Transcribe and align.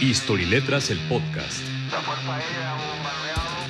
History 0.00 0.44
Letras, 0.46 0.90
el 0.90 0.98
podcast. 1.08 1.62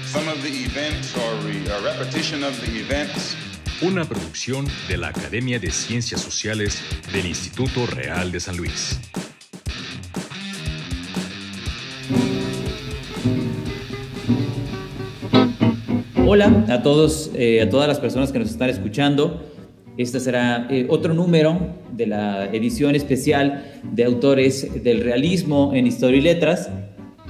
Some 0.05 0.29
of 0.29 0.43
the 0.43 0.49
events 0.49 1.15
or 1.17 1.35
re- 1.45 1.69
a 1.71 1.81
repetition 1.81 2.43
of 2.43 2.59
the 2.61 2.81
events 2.81 3.37
Una 3.83 4.05
producción 4.07 4.67
de 4.89 4.97
la 4.97 5.09
Academia 5.09 5.59
de 5.59 5.71
Ciencias 5.71 6.23
Sociales 6.23 6.83
del 7.13 7.27
Instituto 7.27 7.87
Real 7.87 8.33
de 8.33 8.41
San 8.41 8.57
Luis. 8.57 8.99
Hola 16.27 16.65
a 16.69 16.83
todos, 16.83 17.31
eh, 17.35 17.61
a 17.63 17.69
todas 17.69 17.87
las 17.87 18.01
personas 18.01 18.33
que 18.33 18.39
nos 18.39 18.51
están 18.51 18.71
escuchando. 18.71 19.43
Este 19.97 20.21
será 20.21 20.67
eh, 20.69 20.87
otro 20.91 21.15
número 21.15 21.59
de 21.93 22.07
la 22.07 22.47
edición 22.53 22.95
especial 22.95 23.65
de 23.93 24.05
autores 24.05 24.83
del 24.85 25.01
realismo 25.01 25.73
en 25.75 25.87
Historia 25.87 26.19
y 26.19 26.23
Letras. 26.23 26.71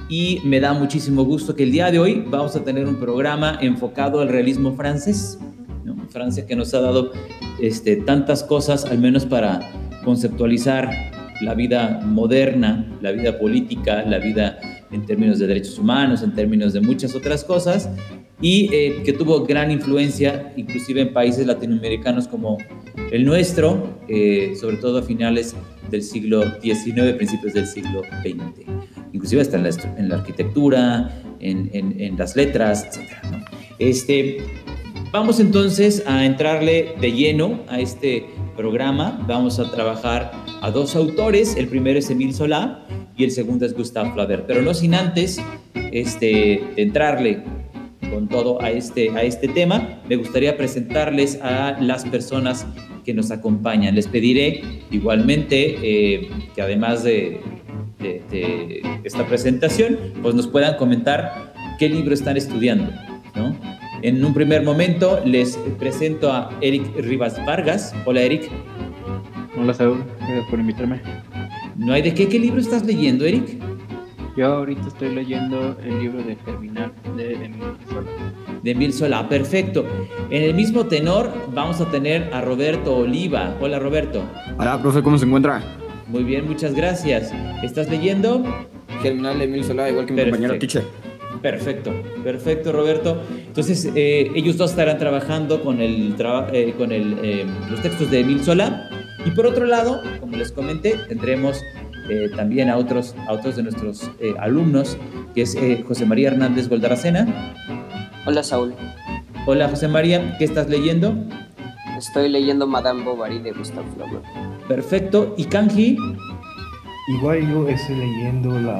Y 0.09 0.41
me 0.43 0.59
da 0.59 0.73
muchísimo 0.73 1.23
gusto 1.23 1.55
que 1.55 1.63
el 1.63 1.71
día 1.71 1.91
de 1.91 1.99
hoy 1.99 2.25
vamos 2.27 2.55
a 2.55 2.63
tener 2.63 2.85
un 2.85 2.99
programa 2.99 3.57
enfocado 3.61 4.19
al 4.19 4.29
realismo 4.29 4.73
francés. 4.73 5.39
Francia 6.09 6.45
que 6.45 6.55
nos 6.55 6.73
ha 6.73 6.79
dado 6.79 7.11
este, 7.61 7.97
tantas 7.97 8.43
cosas, 8.43 8.85
al 8.85 8.99
menos 8.99 9.25
para 9.25 9.59
conceptualizar 10.03 10.89
la 11.41 11.53
vida 11.53 11.99
moderna, 12.03 12.85
la 13.01 13.11
vida 13.11 13.37
política, 13.37 14.03
la 14.03 14.17
vida 14.17 14.57
en 14.91 15.05
términos 15.05 15.39
de 15.39 15.47
derechos 15.47 15.77
humanos, 15.79 16.21
en 16.23 16.33
términos 16.33 16.73
de 16.73 16.81
muchas 16.81 17.15
otras 17.15 17.43
cosas, 17.43 17.89
y 18.39 18.69
eh, 18.73 19.01
que 19.03 19.13
tuvo 19.13 19.45
gran 19.45 19.71
influencia 19.71 20.53
inclusive 20.57 21.01
en 21.01 21.13
países 21.13 21.47
latinoamericanos 21.47 22.27
como 22.27 22.57
el 23.11 23.25
nuestro, 23.25 23.99
eh, 24.07 24.53
sobre 24.59 24.77
todo 24.77 24.99
a 24.99 25.01
finales 25.01 25.55
del 25.89 26.03
siglo 26.03 26.43
XIX, 26.61 27.13
principios 27.15 27.53
del 27.53 27.65
siglo 27.65 28.01
XX, 28.21 28.65
inclusive 29.13 29.41
hasta 29.41 29.57
en 29.57 29.63
la, 29.63 29.69
en 29.97 30.09
la 30.09 30.15
arquitectura, 30.15 31.21
en, 31.39 31.69
en- 31.73 31.99
en 31.99 32.17
las 32.17 32.35
letras, 32.35 32.85
etc. 32.85 33.09
¿no? 33.31 33.45
Este, 33.79 34.37
vamos 35.11 35.39
entonces 35.39 36.03
a 36.05 36.25
entrarle 36.25 36.93
de 36.99 37.11
lleno 37.13 37.61
a 37.69 37.79
este 37.79 38.25
programa. 38.55 39.23
Vamos 39.27 39.59
a 39.59 39.69
trabajar 39.71 40.31
a 40.61 40.71
dos 40.71 40.95
autores. 40.95 41.55
El 41.55 41.67
primero 41.67 41.99
es 41.99 42.09
Emile 42.09 42.33
Solá 42.33 42.85
y 43.17 43.23
el 43.23 43.31
segundo 43.31 43.65
es 43.65 43.73
Gustave 43.73 44.11
Flaubert. 44.13 44.45
Pero 44.47 44.61
no 44.61 44.73
sin 44.73 44.93
antes 44.93 45.41
este, 45.91 46.61
entrarle 46.81 47.43
con 48.11 48.27
todo 48.27 48.61
a 48.61 48.71
este, 48.71 49.09
a 49.11 49.23
este 49.23 49.47
tema, 49.47 49.99
me 50.07 50.15
gustaría 50.15 50.55
presentarles 50.55 51.39
a 51.41 51.77
las 51.81 52.05
personas 52.05 52.65
que 53.03 53.13
nos 53.13 53.31
acompañan. 53.31 53.95
Les 53.95 54.07
pediré 54.07 54.61
igualmente 54.91 55.77
eh, 55.81 56.29
que 56.55 56.61
además 56.61 57.03
de, 57.03 57.39
de- 57.99 58.21
de 58.29 58.81
esta 59.03 59.25
presentación, 59.25 59.97
pues 60.21 60.35
nos 60.35 60.47
puedan 60.47 60.77
comentar 60.77 61.53
qué 61.79 61.89
libro 61.89 62.13
están 62.13 62.37
estudiando, 62.37 62.91
¿no? 63.35 63.55
En 64.03 64.23
un 64.23 64.33
primer 64.33 64.61
momento 64.63 65.21
les 65.25 65.57
presento 65.79 66.31
a 66.31 66.49
Eric 66.61 66.83
Rivas 66.97 67.43
Vargas. 67.45 67.95
Hola 68.05 68.21
Eric. 68.21 68.49
Hola 69.59 69.73
Saúl, 69.73 70.03
gracias 70.19 70.45
por 70.49 70.59
invitarme. 70.59 71.01
No 71.77 71.93
hay 71.93 72.01
de 72.01 72.13
qué. 72.13 72.27
¿Qué 72.27 72.39
libro 72.39 72.59
estás 72.59 72.85
leyendo, 72.85 73.25
Eric? 73.25 73.57
Yo 74.35 74.45
ahorita 74.45 74.87
estoy 74.87 75.13
leyendo 75.15 75.75
el 75.83 75.99
libro 75.99 76.21
de 76.23 76.35
Germinal 76.45 76.91
de 77.15 77.33
Emilio 77.33 77.75
Zola. 77.89 78.07
De 78.63 78.71
Emil 78.71 78.93
Solá. 78.93 79.27
Perfecto. 79.29 79.85
En 80.29 80.43
el 80.43 80.53
mismo 80.53 80.85
tenor 80.85 81.31
vamos 81.53 81.81
a 81.81 81.89
tener 81.89 82.29
a 82.33 82.41
Roberto 82.41 82.97
Oliva. 82.97 83.55
Hola 83.61 83.79
Roberto. 83.79 84.21
Hola, 84.59 84.79
profe, 84.81 85.01
¿cómo 85.01 85.17
se 85.17 85.25
encuentra? 85.25 85.63
Muy 86.07 86.23
bien, 86.23 86.45
muchas 86.47 86.73
gracias. 86.75 87.33
¿Estás 87.63 87.89
leyendo? 87.89 88.43
Germinal 89.01 89.41
Emil 89.41 89.63
Solá, 89.63 89.89
igual 89.89 90.05
que 90.05 90.13
mi 90.13 90.17
Perfecto. 90.17 90.37
compañero 90.37 90.59
teacher. 90.59 90.83
Perfecto, 91.41 91.91
perfecto 92.23 92.71
Roberto. 92.71 93.21
Entonces, 93.45 93.91
eh, 93.95 94.31
ellos 94.35 94.57
dos 94.57 94.71
estarán 94.71 94.97
trabajando 94.97 95.61
con, 95.63 95.81
el 95.81 96.15
traba- 96.15 96.47
eh, 96.51 96.73
con 96.77 96.91
el, 96.91 97.15
eh, 97.21 97.45
los 97.69 97.79
textos 97.81 98.09
de 98.09 98.21
Emil 98.21 98.43
Solá. 98.43 98.89
Y 99.25 99.31
por 99.31 99.45
otro 99.45 99.65
lado, 99.65 100.01
como 100.19 100.37
les 100.37 100.51
comenté, 100.51 100.95
tendremos 101.07 101.61
eh, 102.09 102.29
también 102.35 102.69
a 102.69 102.77
otros, 102.77 103.15
a 103.27 103.33
otros 103.33 103.55
de 103.55 103.63
nuestros 103.63 104.09
eh, 104.19 104.33
alumnos, 104.39 104.97
que 105.35 105.41
es 105.41 105.55
eh, 105.55 105.83
José 105.87 106.05
María 106.05 106.29
Hernández 106.29 106.69
Goldaracena. 106.69 107.53
Hola 108.25 108.43
Saúl, 108.43 108.73
Hola 109.45 109.69
José 109.69 109.87
María, 109.87 110.35
¿qué 110.37 110.45
estás 110.45 110.69
leyendo? 110.69 111.15
estoy 111.97 112.29
leyendo 112.29 112.67
Madame 112.67 113.03
Bovary 113.03 113.39
de 113.39 113.51
Gustave 113.51 113.87
Flaubert. 113.95 114.23
Perfecto. 114.67 115.33
¿Y 115.37 115.45
Kanji? 115.45 115.97
Igual 117.17 117.49
yo 117.51 117.67
estoy 117.67 117.95
leyendo 117.95 118.59
la 118.59 118.79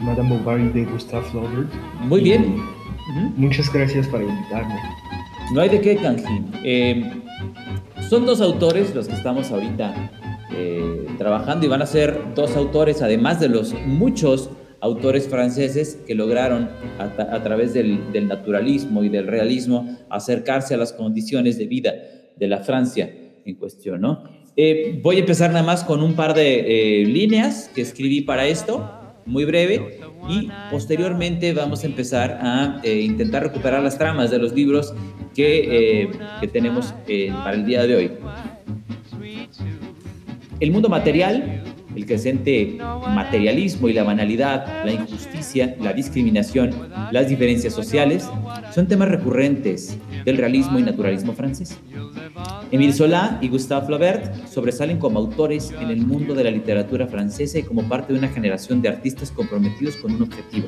Madame 0.00 0.36
Bovary 0.36 0.68
de 0.68 0.84
Gustave 0.84 1.24
Flaubert. 1.30 1.72
Muy 2.00 2.20
bien. 2.20 2.56
Muchas 3.36 3.72
gracias 3.72 4.06
por 4.08 4.22
invitarme. 4.22 4.78
No 5.52 5.60
hay 5.60 5.68
de 5.70 5.80
qué, 5.80 5.96
Kanji. 5.96 7.22
Son 8.14 8.26
dos 8.26 8.40
autores 8.40 8.94
los 8.94 9.08
que 9.08 9.14
estamos 9.14 9.50
ahorita 9.50 10.12
eh, 10.52 11.04
trabajando 11.18 11.66
y 11.66 11.68
van 11.68 11.82
a 11.82 11.86
ser 11.86 12.16
dos 12.36 12.54
autores, 12.54 13.02
además 13.02 13.40
de 13.40 13.48
los 13.48 13.74
muchos 13.86 14.50
autores 14.78 15.26
franceses 15.26 15.98
que 16.06 16.14
lograron 16.14 16.70
a, 17.00 17.42
través 17.42 17.74
del, 17.74 18.12
del 18.12 18.28
naturalismo 18.28 19.02
y 19.02 19.08
del 19.08 19.26
realismo 19.26 19.98
acercarse 20.10 20.74
a 20.74 20.76
las 20.76 20.92
condiciones 20.92 21.58
de 21.58 21.66
vida 21.66 21.92
de 22.36 22.46
la 22.46 22.58
Francia 22.58 23.12
en 23.44 23.56
cuestión, 23.56 24.02
¿no? 24.02 24.22
Eh, 24.56 25.00
voy 25.02 25.16
a 25.16 25.18
empezar 25.18 25.50
nada 25.50 25.64
más 25.64 25.82
con 25.82 26.00
un 26.00 26.14
par 26.14 26.34
de 26.34 27.00
eh, 27.00 27.06
líneas 27.06 27.68
que 27.74 27.80
escribí 27.80 28.20
para 28.20 28.46
esto, 28.46 28.92
muy 29.26 29.44
breve, 29.44 29.98
y 30.28 30.48
posteriormente 30.70 31.52
vamos 31.52 31.84
a 31.84 31.86
empezar 31.86 32.38
a 32.40 32.80
eh, 32.82 33.00
intentar 33.00 33.42
recuperar 33.42 33.82
las 33.82 33.98
tramas 33.98 34.30
de 34.30 34.38
los 34.38 34.52
libros 34.52 34.94
que, 35.34 36.02
eh, 36.02 36.10
que 36.40 36.48
tenemos 36.48 36.94
eh, 37.06 37.30
para 37.32 37.56
el 37.56 37.64
día 37.64 37.86
de 37.86 37.96
hoy. 37.96 38.10
El 40.60 40.70
mundo 40.70 40.88
material, 40.88 41.62
el 41.94 42.06
creciente 42.06 42.78
materialismo 43.08 43.88
y 43.88 43.92
la 43.92 44.04
banalidad, 44.04 44.84
la 44.84 44.92
injusticia, 44.92 45.76
la 45.80 45.92
discriminación, 45.92 46.70
las 47.10 47.28
diferencias 47.28 47.74
sociales, 47.74 48.28
son 48.72 48.86
temas 48.86 49.08
recurrentes 49.08 49.98
del 50.24 50.38
realismo 50.38 50.78
y 50.78 50.82
naturalismo 50.82 51.32
francés. 51.34 51.78
Émile 52.74 52.92
Zola 52.92 53.38
y 53.40 53.46
Gustave 53.46 53.86
Flaubert 53.86 54.48
sobresalen 54.48 54.98
como 54.98 55.20
autores 55.20 55.72
en 55.80 55.90
el 55.90 56.04
mundo 56.04 56.34
de 56.34 56.42
la 56.42 56.50
literatura 56.50 57.06
francesa 57.06 57.60
y 57.60 57.62
como 57.62 57.88
parte 57.88 58.12
de 58.12 58.18
una 58.18 58.26
generación 58.26 58.82
de 58.82 58.88
artistas 58.88 59.30
comprometidos 59.30 59.94
con 59.94 60.12
un 60.12 60.22
objetivo. 60.22 60.66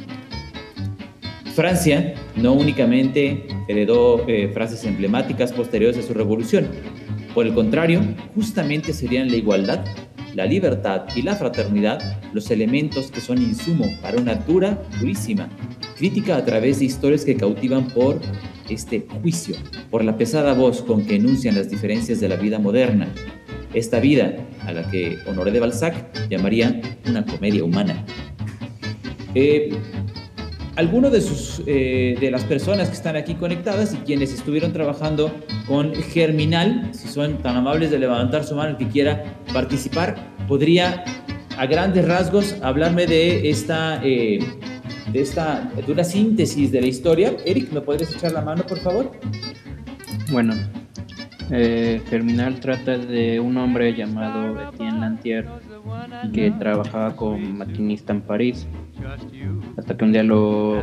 Francia 1.56 2.14
no 2.36 2.52
únicamente 2.52 3.48
heredó 3.66 4.24
eh, 4.28 4.48
frases 4.54 4.84
emblemáticas 4.84 5.52
posteriores 5.52 5.98
a 5.98 6.02
su 6.02 6.14
revolución, 6.14 6.68
por 7.34 7.44
el 7.44 7.52
contrario, 7.54 8.00
justamente 8.36 8.92
serían 8.92 9.28
la 9.28 9.38
igualdad, 9.38 9.84
la 10.32 10.46
libertad 10.46 11.06
y 11.16 11.22
la 11.22 11.34
fraternidad 11.34 12.20
los 12.32 12.52
elementos 12.52 13.10
que 13.10 13.20
son 13.20 13.38
insumo 13.38 13.84
para 14.00 14.18
una 14.18 14.36
dura, 14.36 14.80
durísima 15.00 15.48
crítica 15.96 16.36
a 16.36 16.44
través 16.44 16.78
de 16.78 16.84
historias 16.84 17.24
que 17.24 17.36
cautivan 17.36 17.88
por 17.88 18.20
este 18.68 19.06
juicio, 19.22 19.56
por 19.90 20.04
la 20.04 20.16
pesada 20.16 20.54
voz 20.54 20.82
con 20.82 21.04
que 21.06 21.16
enuncian 21.16 21.54
las 21.54 21.70
diferencias 21.70 22.20
de 22.20 22.28
la 22.28 22.36
vida 22.36 22.58
moderna. 22.58 23.08
Esta 23.74 24.00
vida 24.00 24.36
a 24.66 24.72
la 24.72 24.90
que 24.90 25.18
Honoré 25.26 25.50
de 25.50 25.60
Balzac 25.60 26.28
llamaría 26.28 26.80
una 27.08 27.24
comedia 27.24 27.64
humana. 27.64 28.04
Eh, 29.34 29.70
algunos 30.76 31.10
de, 31.10 31.20
sus, 31.20 31.62
eh, 31.66 32.16
de 32.20 32.30
las 32.30 32.44
personas 32.44 32.88
que 32.88 32.94
están 32.94 33.16
aquí 33.16 33.34
conectadas 33.34 33.94
y 33.94 33.96
quienes 33.98 34.32
estuvieron 34.32 34.72
trabajando 34.72 35.34
con 35.66 35.94
Germinal, 35.94 36.90
si 36.92 37.08
son 37.08 37.38
tan 37.38 37.56
amables 37.56 37.90
de 37.90 37.98
levantar 37.98 38.44
su 38.44 38.54
mano 38.54 38.70
el 38.70 38.76
que 38.76 38.88
quiera 38.88 39.24
participar, 39.52 40.16
podría 40.46 41.04
a 41.56 41.66
grandes 41.66 42.06
rasgos 42.06 42.56
hablarme 42.62 43.06
de 43.06 43.48
esta, 43.48 44.00
eh, 44.04 44.38
de 45.12 45.20
esta, 45.20 45.70
de 45.86 45.92
una 45.92 46.04
síntesis 46.04 46.70
de 46.72 46.80
la 46.80 46.86
historia. 46.86 47.36
Eric, 47.44 47.72
¿me 47.72 47.80
podrías 47.80 48.14
echar 48.14 48.32
la 48.32 48.42
mano, 48.42 48.64
por 48.64 48.78
favor? 48.78 49.12
Bueno, 50.30 50.54
eh, 51.50 52.02
Germinal 52.08 52.58
trata 52.58 52.98
de 52.98 53.38
un 53.38 53.56
hombre 53.56 53.94
llamado 53.94 54.60
Etienne 54.68 55.00
Lantier 55.00 55.46
que 56.32 56.50
trabajaba 56.50 57.14
como 57.14 57.38
maquinista 57.38 58.12
en 58.12 58.22
París 58.22 58.66
hasta 59.76 59.96
que 59.96 60.04
un 60.04 60.12
día 60.12 60.24
lo 60.24 60.82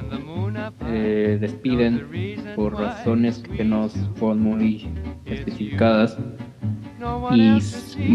eh, 0.88 1.38
despiden 1.42 2.08
por 2.56 2.80
razones 2.80 3.44
que 3.58 3.66
no 3.66 3.90
fueron 4.16 4.42
muy 4.42 4.88
especificadas 5.26 6.18
y 7.34 7.60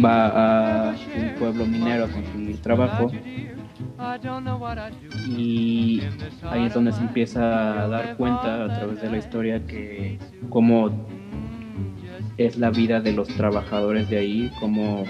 va 0.03 0.91
a 0.91 0.95
un 1.17 1.35
pueblo 1.39 1.67
minero 1.67 2.05
a 2.05 2.09
conseguir 2.09 2.57
trabajo 2.63 3.11
y 5.37 6.01
ahí 6.43 6.67
es 6.67 6.75
donde 6.75 6.93
se 6.93 7.01
empieza 7.01 7.83
a 7.83 7.89
dar 7.89 8.17
cuenta 8.17 8.65
a 8.65 8.79
través 8.79 9.03
de 9.03 9.11
la 9.11 9.19
historia 9.19 9.67
que 9.67 10.19
cómo 10.51 10.91
es 12.37 12.57
la 12.59 12.71
vida 12.71 13.01
de 13.01 13.13
los 13.13 13.27
trabajadores 13.29 14.09
de 14.09 14.19
ahí, 14.19 14.53
cómo 14.61 15.05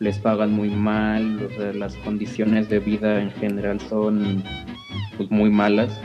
les 0.00 0.18
pagan 0.18 0.52
muy 0.52 0.70
mal, 0.70 1.48
las 1.74 1.94
condiciones 1.98 2.68
de 2.68 2.80
vida 2.80 3.22
en 3.22 3.30
general 3.30 3.80
son 3.80 4.42
pues, 5.16 5.30
muy 5.30 5.50
malas. 5.50 6.00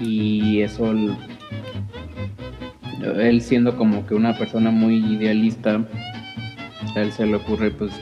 Y 0.00 0.60
eso, 0.60 0.92
él 3.02 3.40
siendo 3.42 3.76
como 3.76 4.06
que 4.06 4.14
una 4.14 4.36
persona 4.38 4.70
muy 4.70 4.96
idealista, 4.96 5.84
a 6.94 7.00
él 7.00 7.12
se 7.12 7.26
le 7.26 7.36
ocurre 7.36 7.70
pues 7.72 7.92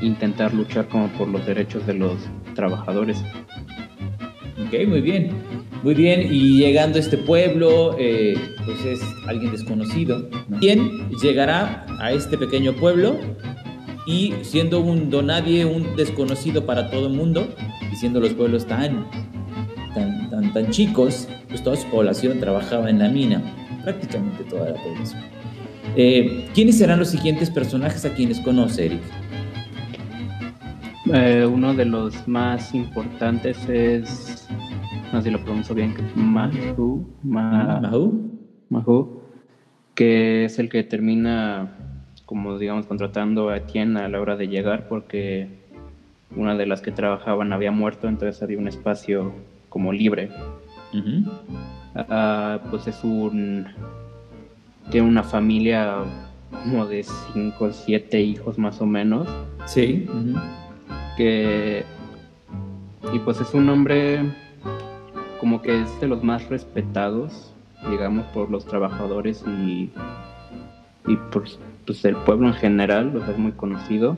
intentar 0.00 0.54
luchar 0.54 0.88
como 0.88 1.08
por 1.08 1.28
los 1.28 1.44
derechos 1.46 1.86
de 1.86 1.94
los 1.94 2.16
trabajadores. 2.54 3.22
Ok, 4.66 4.86
muy 4.86 5.00
bien. 5.00 5.30
Muy 5.82 5.94
bien, 5.94 6.28
y 6.30 6.58
llegando 6.58 6.98
a 6.98 7.00
este 7.00 7.16
pueblo, 7.16 7.96
eh, 7.98 8.34
pues 8.66 8.84
es 8.84 9.00
alguien 9.26 9.50
desconocido. 9.50 10.28
¿Quién 10.60 11.08
llegará 11.22 11.86
a 11.98 12.12
este 12.12 12.36
pequeño 12.36 12.74
pueblo 12.74 13.16
y 14.06 14.34
siendo 14.42 14.80
un 14.80 15.08
donadie, 15.08 15.64
un 15.64 15.96
desconocido 15.96 16.66
para 16.66 16.90
todo 16.90 17.06
el 17.06 17.14
mundo, 17.14 17.48
y 17.90 17.96
siendo 17.96 18.20
los 18.20 18.34
pueblos 18.34 18.66
tan, 18.66 19.06
tan, 19.94 20.28
tan, 20.28 20.52
tan 20.52 20.70
chicos, 20.70 21.28
pues 21.48 21.64
toda 21.64 21.76
su 21.76 21.88
población 21.88 22.40
trabajaba 22.40 22.90
en 22.90 22.98
la 22.98 23.08
mina, 23.08 23.42
prácticamente 23.82 24.44
toda 24.44 24.70
la 24.70 24.82
población. 24.82 25.22
Eh, 25.96 26.46
¿Quiénes 26.54 26.76
serán 26.76 26.98
los 26.98 27.08
siguientes 27.08 27.48
personajes 27.48 28.04
a 28.04 28.12
quienes 28.12 28.38
conoce, 28.40 28.86
Eric? 28.86 29.00
Eh, 31.12 31.46
uno 31.46 31.74
de 31.74 31.84
los 31.84 32.26
más 32.28 32.74
importantes 32.74 33.68
es 33.68 34.48
no 35.12 35.20
sé 35.20 35.24
si 35.24 35.30
lo 35.30 35.42
pronuncio 35.42 35.74
bien, 35.74 35.94
que 35.94 36.02
Mahu, 36.14 37.04
Mahu, 38.68 39.20
que 39.94 40.44
es 40.44 40.58
el 40.58 40.68
que 40.68 40.84
termina, 40.84 41.72
como 42.26 42.58
digamos, 42.58 42.86
contratando 42.86 43.48
a 43.48 43.56
Etienne 43.56 43.98
a 43.98 44.08
la 44.08 44.20
hora 44.20 44.36
de 44.36 44.46
llegar, 44.46 44.86
porque 44.88 45.48
una 46.36 46.56
de 46.56 46.66
las 46.66 46.80
que 46.80 46.92
trabajaban 46.92 47.52
había 47.52 47.72
muerto, 47.72 48.08
entonces 48.08 48.40
había 48.42 48.58
un 48.58 48.68
espacio 48.68 49.32
como 49.68 49.92
libre. 49.92 50.30
Ah, 51.94 52.60
pues 52.70 52.86
es 52.86 53.02
un. 53.02 53.66
Tiene 54.90 55.08
una 55.08 55.24
familia 55.24 55.96
como 56.50 56.86
de 56.86 57.02
5 57.02 57.64
o 57.64 57.72
7 57.72 58.20
hijos 58.20 58.58
más 58.58 58.80
o 58.80 58.86
menos. 58.86 59.28
Sí. 59.66 60.06
Que. 61.20 61.84
Y 63.12 63.18
pues 63.18 63.42
es 63.42 63.52
un 63.52 63.68
hombre 63.68 64.22
como 65.38 65.60
que 65.60 65.82
es 65.82 66.00
de 66.00 66.08
los 66.08 66.24
más 66.24 66.48
respetados, 66.48 67.52
digamos, 67.90 68.24
por 68.28 68.50
los 68.50 68.64
trabajadores 68.64 69.44
y, 69.46 69.90
y 71.06 71.16
por 71.30 71.44
pues, 71.84 72.04
el 72.06 72.16
pueblo 72.16 72.46
en 72.46 72.54
general, 72.54 73.12
lo 73.12 73.22
es 73.22 73.36
muy 73.36 73.52
conocido. 73.52 74.16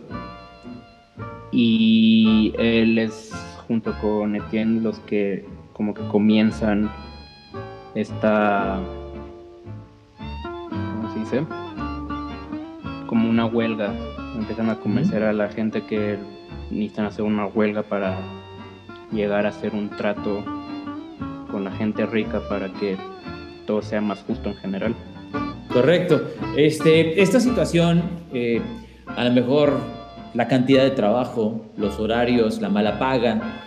Y 1.50 2.54
él 2.56 2.96
es, 3.00 3.32
junto 3.66 3.92
con 4.00 4.36
Etienne, 4.36 4.80
los 4.80 5.00
que 5.00 5.44
como 5.72 5.94
que 5.94 6.06
comienzan 6.06 6.88
esta, 7.96 8.78
¿cómo 10.70 11.12
se 11.12 11.18
dice? 11.18 11.46
Como 13.08 13.28
una 13.28 13.46
huelga. 13.46 13.92
Empiezan 14.36 14.70
a 14.70 14.76
convencer 14.76 15.24
a 15.24 15.32
la 15.32 15.48
gente 15.48 15.82
que 15.82 16.16
necesitan 16.72 17.06
hacer 17.06 17.24
una 17.24 17.46
huelga 17.46 17.82
para 17.82 18.18
llegar 19.12 19.46
a 19.46 19.50
hacer 19.50 19.74
un 19.74 19.90
trato 19.90 20.44
con 21.50 21.64
la 21.64 21.70
gente 21.72 22.06
rica 22.06 22.40
para 22.48 22.72
que 22.72 22.96
todo 23.66 23.82
sea 23.82 24.00
más 24.00 24.24
justo 24.26 24.48
en 24.48 24.56
general. 24.56 24.94
Correcto. 25.72 26.22
Este, 26.56 27.22
esta 27.22 27.40
situación, 27.40 28.02
eh, 28.32 28.60
a 29.06 29.24
lo 29.24 29.32
mejor 29.32 29.78
la 30.34 30.48
cantidad 30.48 30.82
de 30.82 30.90
trabajo, 30.90 31.66
los 31.76 31.98
horarios, 31.98 32.60
la 32.60 32.68
mala 32.68 32.98
paga 32.98 33.60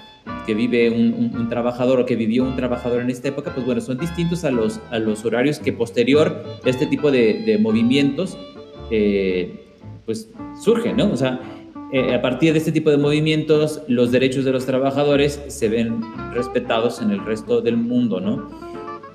que 0.45 0.53
vive 0.53 0.89
un, 0.91 1.49
trabajador 1.49 1.99
o 1.99 2.05
que 2.05 2.15
vivió 2.15 2.43
un 2.43 2.55
trabajador 2.55 3.01
en 3.01 3.09
esta 3.09 3.29
época, 3.29 3.51
pues 3.53 3.65
bueno, 3.65 3.81
son 3.81 3.97
distintos 3.97 4.43
a 4.43 4.51
los, 4.51 4.79
a 4.91 4.99
los 4.99 5.25
horarios 5.25 5.59
que 5.59 5.73
posterior 5.73 6.43
este 6.65 6.85
tipo 6.85 7.11
de, 7.11 7.57
movimientos, 7.59 8.37
eh, 8.91 9.65
pues 10.05 10.29
surgen, 10.61 10.97
¿no? 10.97 11.11
O 11.11 11.17
sea, 11.17 11.39
eh, 11.91 12.13
a 12.13 12.21
partir 12.21 12.53
de 12.53 12.59
este 12.59 12.71
tipo 12.71 12.89
de 12.89 12.97
movimientos, 12.97 13.81
los 13.87 14.11
derechos 14.11 14.43
de 14.43 14.51
los 14.51 14.65
trabajadores 14.65 15.41
se 15.47 15.69
ven 15.69 16.01
respetados 16.33 17.01
en 17.01 17.11
el 17.11 17.23
resto 17.23 17.61
del 17.61 17.77
mundo, 17.77 18.19
¿no? 18.19 18.49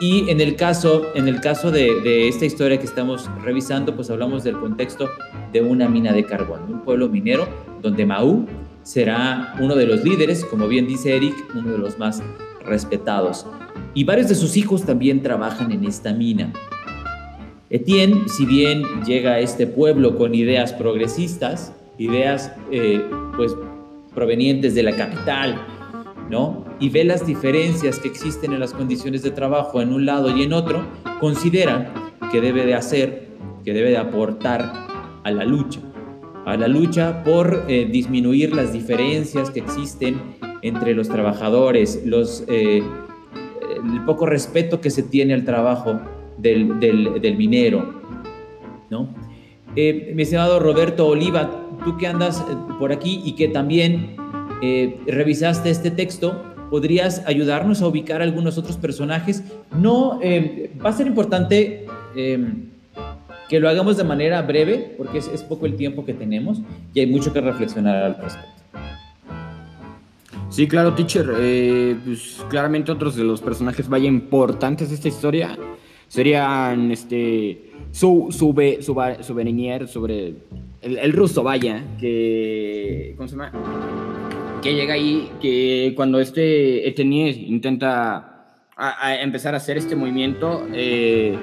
Y 0.00 0.30
en 0.30 0.40
el 0.40 0.56
caso, 0.56 1.04
en 1.14 1.28
el 1.28 1.40
caso 1.42 1.70
de, 1.70 2.26
esta 2.26 2.46
historia 2.46 2.78
que 2.78 2.86
estamos 2.86 3.28
revisando, 3.42 3.94
pues 3.94 4.08
hablamos 4.08 4.44
del 4.44 4.58
contexto 4.58 5.10
de 5.52 5.60
una 5.60 5.90
mina 5.90 6.12
de 6.12 6.24
carbón, 6.24 6.60
un 6.72 6.80
pueblo 6.80 7.10
minero 7.10 7.46
donde 7.82 8.06
Maú 8.06 8.46
será 8.82 9.54
uno 9.60 9.76
de 9.76 9.86
los 9.86 10.02
líderes, 10.02 10.44
como 10.46 10.68
bien 10.68 10.86
dice 10.86 11.16
Eric, 11.16 11.34
uno 11.54 11.72
de 11.72 11.78
los 11.78 11.98
más 11.98 12.22
respetados. 12.64 13.46
Y 13.92 14.04
varios 14.04 14.28
de 14.30 14.36
sus 14.36 14.56
hijos 14.56 14.86
también 14.86 15.22
trabajan 15.22 15.70
en 15.70 15.84
esta 15.84 16.14
mina. 16.14 16.50
Etienne, 17.68 18.26
si 18.26 18.46
bien 18.46 18.84
llega 19.04 19.32
a 19.32 19.38
este 19.40 19.66
pueblo 19.66 20.16
con 20.16 20.34
ideas 20.34 20.72
progresistas, 20.72 21.74
ideas 22.00 22.50
eh, 22.72 23.04
pues 23.36 23.54
provenientes 24.14 24.74
de 24.74 24.82
la 24.82 24.96
capital, 24.96 25.60
¿no? 26.30 26.64
Y 26.80 26.88
ve 26.88 27.04
las 27.04 27.26
diferencias 27.26 27.98
que 27.98 28.08
existen 28.08 28.54
en 28.54 28.60
las 28.60 28.72
condiciones 28.72 29.22
de 29.22 29.30
trabajo 29.30 29.82
en 29.82 29.92
un 29.92 30.06
lado 30.06 30.34
y 30.34 30.42
en 30.42 30.54
otro, 30.54 30.82
considera 31.20 31.92
que 32.32 32.40
debe 32.40 32.64
de 32.64 32.74
hacer, 32.74 33.28
que 33.64 33.74
debe 33.74 33.90
de 33.90 33.98
aportar 33.98 34.72
a 35.24 35.30
la 35.30 35.44
lucha, 35.44 35.80
a 36.46 36.56
la 36.56 36.68
lucha 36.68 37.22
por 37.22 37.66
eh, 37.68 37.86
disminuir 37.90 38.54
las 38.54 38.72
diferencias 38.72 39.50
que 39.50 39.60
existen 39.60 40.18
entre 40.62 40.94
los 40.94 41.08
trabajadores, 41.08 42.02
los, 42.06 42.44
eh, 42.48 42.82
el 43.84 44.04
poco 44.06 44.24
respeto 44.24 44.80
que 44.80 44.90
se 44.90 45.02
tiene 45.02 45.34
al 45.34 45.44
trabajo 45.44 46.00
del, 46.38 46.80
del, 46.80 47.36
minero, 47.36 48.00
¿no? 48.88 49.08
Mi 49.74 50.22
estimado 50.22 50.58
Roberto 50.58 51.06
Oliva, 51.06 51.50
tú 51.84 51.96
que 51.96 52.06
andas 52.06 52.40
eh, 52.40 52.56
por 52.78 52.92
aquí 52.92 53.22
y 53.24 53.32
que 53.32 53.48
también 53.48 54.16
eh, 54.62 54.98
revisaste 55.06 55.70
este 55.70 55.90
texto, 55.90 56.42
¿podrías 56.70 57.22
ayudarnos 57.26 57.82
a 57.82 57.86
ubicar 57.86 58.22
algunos 58.22 58.58
otros 58.58 58.76
personajes? 58.76 59.44
No, 59.72 60.18
eh, 60.22 60.72
va 60.84 60.90
a 60.90 60.92
ser 60.92 61.06
importante 61.06 61.86
que 63.48 63.60
lo 63.60 63.68
hagamos 63.68 63.96
de 63.96 64.04
manera 64.04 64.42
breve, 64.42 64.94
porque 64.96 65.18
es, 65.18 65.42
poco 65.42 65.66
el 65.66 65.76
tiempo 65.76 66.04
que 66.04 66.14
tenemos 66.14 66.60
y 66.92 67.00
hay 67.00 67.06
mucho 67.06 67.32
que 67.32 67.40
reflexionar 67.40 68.02
al 68.02 68.16
respecto. 68.16 68.50
Sí, 70.48 70.66
claro, 70.66 70.94
teacher. 70.94 71.26
pues 72.04 72.44
claramente 72.48 72.90
otros 72.90 73.14
de 73.14 73.22
los 73.22 73.40
personajes 73.40 73.88
vaya 73.88 74.08
importantes 74.08 74.88
de 74.88 74.96
esta 74.96 75.06
historia 75.06 75.56
serían 76.08 76.90
este 76.90 77.69
su 77.92 78.28
su, 78.30 78.54
su, 78.80 78.92
su, 79.22 79.86
sobre 79.86 80.34
el, 80.82 81.12
ruso, 81.12 81.42
vaya, 81.42 81.84
que, 81.98 83.14
¿cómo 83.16 83.28
se 83.28 83.36
llama? 83.36 83.52
Que 84.62 84.74
llega 84.74 84.94
ahí, 84.94 85.30
que 85.40 85.92
cuando 85.96 86.20
este 86.20 86.88
Etenier 86.88 87.36
intenta 87.36 88.46
a, 88.76 89.14
empezar 89.20 89.54
a 89.54 89.58
hacer 89.58 89.76
este 89.76 89.96
movimiento, 89.96 90.66
eh, 90.72 91.36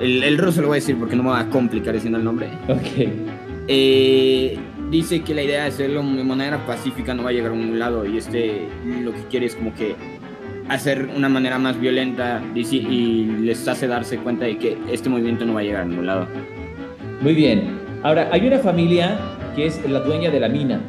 el, 0.00 0.38
ruso 0.38 0.60
lo 0.60 0.68
voy 0.68 0.76
a 0.76 0.80
decir 0.80 0.96
porque 0.96 1.16
no 1.16 1.24
me 1.24 1.30
va 1.30 1.40
a 1.40 1.50
complicar 1.50 1.94
diciendo 1.94 2.18
el 2.18 2.24
nombre. 2.24 2.48
Ok. 2.68 3.08
Eh, 3.70 4.56
dice 4.90 5.22
que 5.22 5.34
la 5.34 5.42
idea 5.42 5.62
de 5.64 5.68
hacerlo 5.68 6.02
de 6.02 6.24
manera 6.24 6.64
pacífica 6.66 7.12
no 7.12 7.22
va 7.22 7.30
a 7.30 7.32
llegar 7.32 7.52
a 7.52 7.54
ningún 7.54 7.78
lado 7.78 8.06
y 8.06 8.16
este 8.16 8.66
lo 9.02 9.12
que 9.12 9.20
quiere 9.30 9.44
es 9.44 9.54
como 9.54 9.74
que 9.74 9.94
hacer 10.68 11.08
una 11.16 11.28
manera 11.28 11.58
más 11.58 11.80
violenta 11.80 12.42
y, 12.54 12.60
y 12.76 13.24
les 13.40 13.66
hace 13.66 13.86
darse 13.86 14.18
cuenta 14.18 14.44
de 14.44 14.58
que 14.58 14.76
este 14.92 15.08
movimiento 15.08 15.44
no 15.44 15.54
va 15.54 15.60
a 15.60 15.62
llegar 15.62 15.82
a 15.82 15.84
ningún 15.84 16.06
lado. 16.06 16.26
Muy 17.20 17.34
bien. 17.34 17.78
Ahora, 18.02 18.28
hay 18.30 18.46
una 18.46 18.58
familia 18.58 19.18
que 19.56 19.66
es 19.66 19.88
la 19.88 20.00
dueña 20.00 20.30
de 20.30 20.40
la 20.40 20.48
mina. 20.48 20.80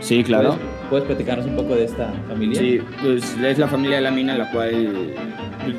Sí, 0.00 0.24
claro. 0.24 0.56
¿Puedes, 0.90 1.06
platicarnos 1.06 1.46
un 1.46 1.56
poco 1.56 1.76
de 1.76 1.84
esta 1.84 2.12
familia? 2.28 2.60
Sí, 2.60 2.80
pues 3.02 3.36
es 3.42 3.58
la 3.58 3.68
familia 3.68 3.96
de 3.96 4.02
la 4.02 4.10
mina, 4.10 4.36
la 4.36 4.50
cual 4.50 5.14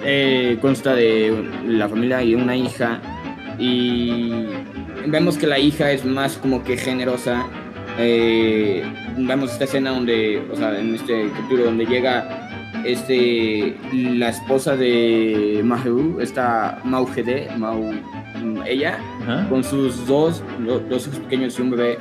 eh, 0.04 0.58
consta 0.62 0.96
de 0.96 1.46
la 1.68 1.88
familia 1.88 2.24
y 2.24 2.36
una 2.36 2.56
hija. 2.56 3.00
Y 3.60 4.46
vemos 5.08 5.38
que 5.38 5.48
la 5.48 5.60
hija 5.60 5.92
es 5.92 6.06
más 6.06 6.38
como 6.38 6.64
que 6.64 6.78
generosa. 6.78 7.46
Eh, 8.00 8.84
vemos 9.18 9.52
esta 9.52 9.66
escena 9.66 9.92
donde, 9.92 10.42
o 10.52 10.56
sea, 10.56 10.78
en 10.78 10.96
este 10.96 11.30
capítulo 11.30 11.66
donde 11.66 11.86
llega 11.86 12.45
este, 12.86 13.76
la 13.94 14.30
esposa 14.30 14.76
de 14.76 15.62
Mahu, 15.64 16.20
esta 16.22 16.80
Maugede, 16.84 17.50
Mau, 17.58 17.92
ella, 18.66 18.98
con 19.50 19.64
sus 19.64 20.06
dos, 20.08 20.44
dos 20.90 21.08
hijos 21.08 21.20
pequeños 21.20 21.58
y 21.58 21.62
un 21.62 21.72
bebé, 21.72 21.98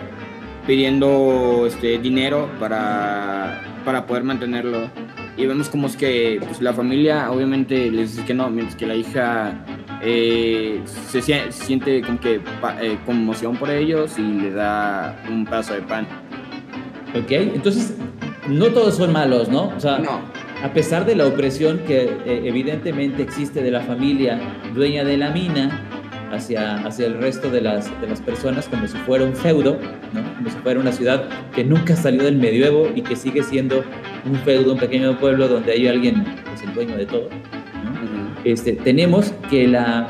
pidiendo 0.66 1.64
este, 1.66 1.98
dinero 1.98 2.48
para, 2.58 3.62
para 3.84 4.06
poder 4.06 4.24
mantenerlo. 4.24 4.88
Y 5.36 5.46
vemos 5.46 5.68
como 5.68 5.88
es 5.88 5.96
que 5.96 6.38
pues, 6.46 6.60
la 6.62 6.72
familia 6.72 7.30
obviamente 7.30 7.90
les 7.90 8.12
dice 8.14 8.24
que 8.26 8.34
no, 8.34 8.48
mientras 8.50 8.76
que 8.76 8.86
la 8.86 8.94
hija 8.94 9.64
eh, 10.00 10.80
se 10.84 11.20
sie- 11.20 11.50
siente 11.50 12.00
como 12.02 12.20
que 12.20 12.40
eh, 12.80 12.98
conmoción 13.04 13.56
por 13.56 13.68
ellos 13.70 14.16
y 14.18 14.22
le 14.22 14.52
da 14.52 15.20
un 15.28 15.44
pedazo 15.44 15.74
de 15.74 15.82
pan. 15.82 16.06
¿Ok? 17.16 17.30
Entonces, 17.30 17.96
no 18.48 18.66
todos 18.66 18.96
son 18.96 19.12
malos, 19.12 19.48
¿no? 19.48 19.72
O 19.76 19.80
sea, 19.80 19.98
No, 19.98 20.20
a 20.64 20.72
pesar 20.72 21.04
de 21.04 21.14
la 21.14 21.26
opresión 21.26 21.80
que 21.86 22.04
eh, 22.04 22.42
evidentemente 22.46 23.22
existe 23.22 23.62
de 23.62 23.70
la 23.70 23.82
familia 23.82 24.40
dueña 24.74 25.04
de 25.04 25.18
la 25.18 25.30
mina 25.30 25.78
hacia, 26.32 26.76
hacia 26.86 27.04
el 27.04 27.18
resto 27.18 27.50
de 27.50 27.60
las, 27.60 28.00
de 28.00 28.08
las 28.08 28.22
personas, 28.22 28.66
como 28.66 28.86
si 28.86 28.96
fuera 28.96 29.26
un 29.26 29.36
feudo, 29.36 29.78
¿no? 30.14 30.22
como 30.36 30.48
si 30.48 30.56
fuera 30.62 30.80
una 30.80 30.90
ciudad 30.90 31.28
que 31.54 31.64
nunca 31.64 31.94
salió 31.96 32.22
del 32.24 32.38
medioevo 32.38 32.88
y 32.94 33.02
que 33.02 33.14
sigue 33.14 33.42
siendo 33.42 33.84
un 34.24 34.36
feudo, 34.36 34.72
un 34.72 34.78
pequeño 34.78 35.20
pueblo 35.20 35.48
donde 35.48 35.72
hay 35.72 35.86
alguien, 35.86 36.24
pues 36.46 36.62
el 36.62 36.72
dueño 36.72 36.96
de 36.96 37.04
todo. 37.04 37.28
¿no? 37.28 38.34
Este, 38.44 38.72
tenemos 38.72 39.34
que 39.50 39.68
la, 39.68 40.08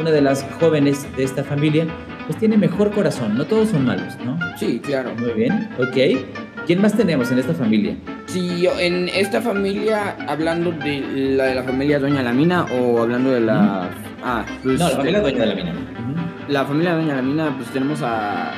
una 0.00 0.12
de 0.12 0.22
las 0.22 0.46
jóvenes 0.60 1.08
de 1.16 1.24
esta 1.24 1.42
familia 1.42 1.88
pues 2.26 2.38
tiene 2.38 2.56
mejor 2.56 2.92
corazón, 2.92 3.36
no 3.36 3.44
todos 3.46 3.70
son 3.70 3.84
malos, 3.84 4.16
¿no? 4.24 4.38
sí, 4.58 4.78
claro. 4.78 5.12
Muy 5.16 5.32
bien, 5.32 5.70
ok. 5.76 6.24
¿Quién 6.66 6.80
más 6.80 6.96
tenemos 6.96 7.32
en 7.32 7.40
esta 7.40 7.52
familia? 7.52 7.96
Yo- 8.40 8.78
en 8.78 9.08
esta 9.08 9.40
familia, 9.40 10.16
hablando 10.28 10.70
de 10.72 11.00
la 11.36 11.44
de 11.44 11.54
la 11.54 11.62
familia 11.62 11.98
Doña 11.98 12.22
la 12.22 12.32
Mina 12.32 12.64
o 12.72 13.00
hablando 13.02 13.30
de 13.30 13.40
la... 13.40 13.88
Ah, 14.24 14.44
pues, 14.62 14.78
No, 14.78 14.88
la 14.88 14.96
familia 14.96 15.20
dueña 15.20 15.40
de 15.40 15.46
la 15.46 15.54
mina. 15.54 15.70
Ujú. 15.72 16.52
La 16.52 16.64
familia 16.64 16.94
Doña 16.94 17.14
la 17.16 17.22
Mina, 17.22 17.54
pues 17.56 17.68
tenemos 17.70 18.02
a... 18.02 18.52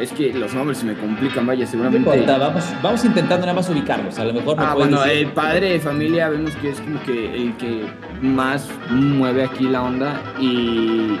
Es 0.00 0.10
que 0.12 0.32
los 0.34 0.52
nombres 0.54 0.78
se 0.78 0.86
me 0.86 0.94
complican, 0.94 1.46
vaya, 1.46 1.64
No 1.64 1.70
seguramente... 1.70 2.08
importa, 2.10 2.36
vamos, 2.38 2.64
vamos 2.82 3.04
intentando 3.04 3.46
nada 3.46 3.54
más 3.54 3.68
ubicarlos. 3.70 4.18
A 4.18 4.24
lo 4.24 4.34
mejor 4.34 4.56
me 4.56 4.64
Ah, 4.64 4.74
bueno, 4.74 5.00
decir- 5.02 5.18
el 5.18 5.32
padre 5.32 5.70
de 5.70 5.80
familia 5.80 6.28
vemos 6.28 6.54
que 6.56 6.70
es 6.70 6.80
como 6.80 7.00
que 7.04 7.34
el 7.34 7.56
que 7.56 7.84
más 8.20 8.68
mueve 8.90 9.44
aquí 9.44 9.64
la 9.64 9.82
onda 9.82 10.20
y 10.40 11.16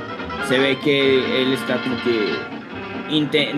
se 0.48 0.58
ve 0.58 0.76
que 0.82 1.42
él 1.42 1.52
está 1.52 1.76
como 1.82 1.96
que 2.02 2.34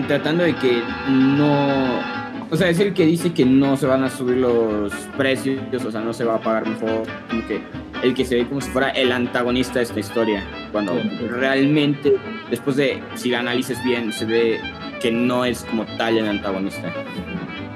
tratando 0.07 0.43
de 0.43 0.53
que 0.55 0.81
no... 1.09 2.16
O 2.49 2.55
sea, 2.55 2.69
es 2.69 2.79
el 2.79 2.93
que 2.93 3.05
dice 3.05 3.33
que 3.33 3.45
no 3.45 3.75
se 3.75 3.85
van 3.87 4.03
a 4.03 4.09
subir 4.09 4.37
los 4.37 4.93
precios, 5.17 5.59
o 5.85 5.91
sea, 5.91 5.99
no 6.01 6.13
se 6.13 6.23
va 6.23 6.35
a 6.35 6.39
pagar 6.39 6.65
mejor, 6.67 7.03
como 7.29 7.45
que 7.45 7.59
el 8.03 8.13
que 8.13 8.23
se 8.23 8.35
ve 8.35 8.47
como 8.47 8.61
si 8.61 8.69
fuera 8.69 8.89
el 8.91 9.11
antagonista 9.11 9.79
de 9.79 9.83
esta 9.83 9.99
historia, 9.99 10.43
cuando 10.71 10.93
realmente, 11.29 12.13
después 12.49 12.77
de, 12.77 13.01
si 13.15 13.29
la 13.31 13.39
analices 13.39 13.83
bien, 13.83 14.13
se 14.13 14.25
ve 14.25 14.59
que 15.01 15.11
no 15.11 15.43
es 15.43 15.65
como 15.65 15.85
tal 15.97 16.17
el 16.17 16.27
antagonista. 16.27 16.93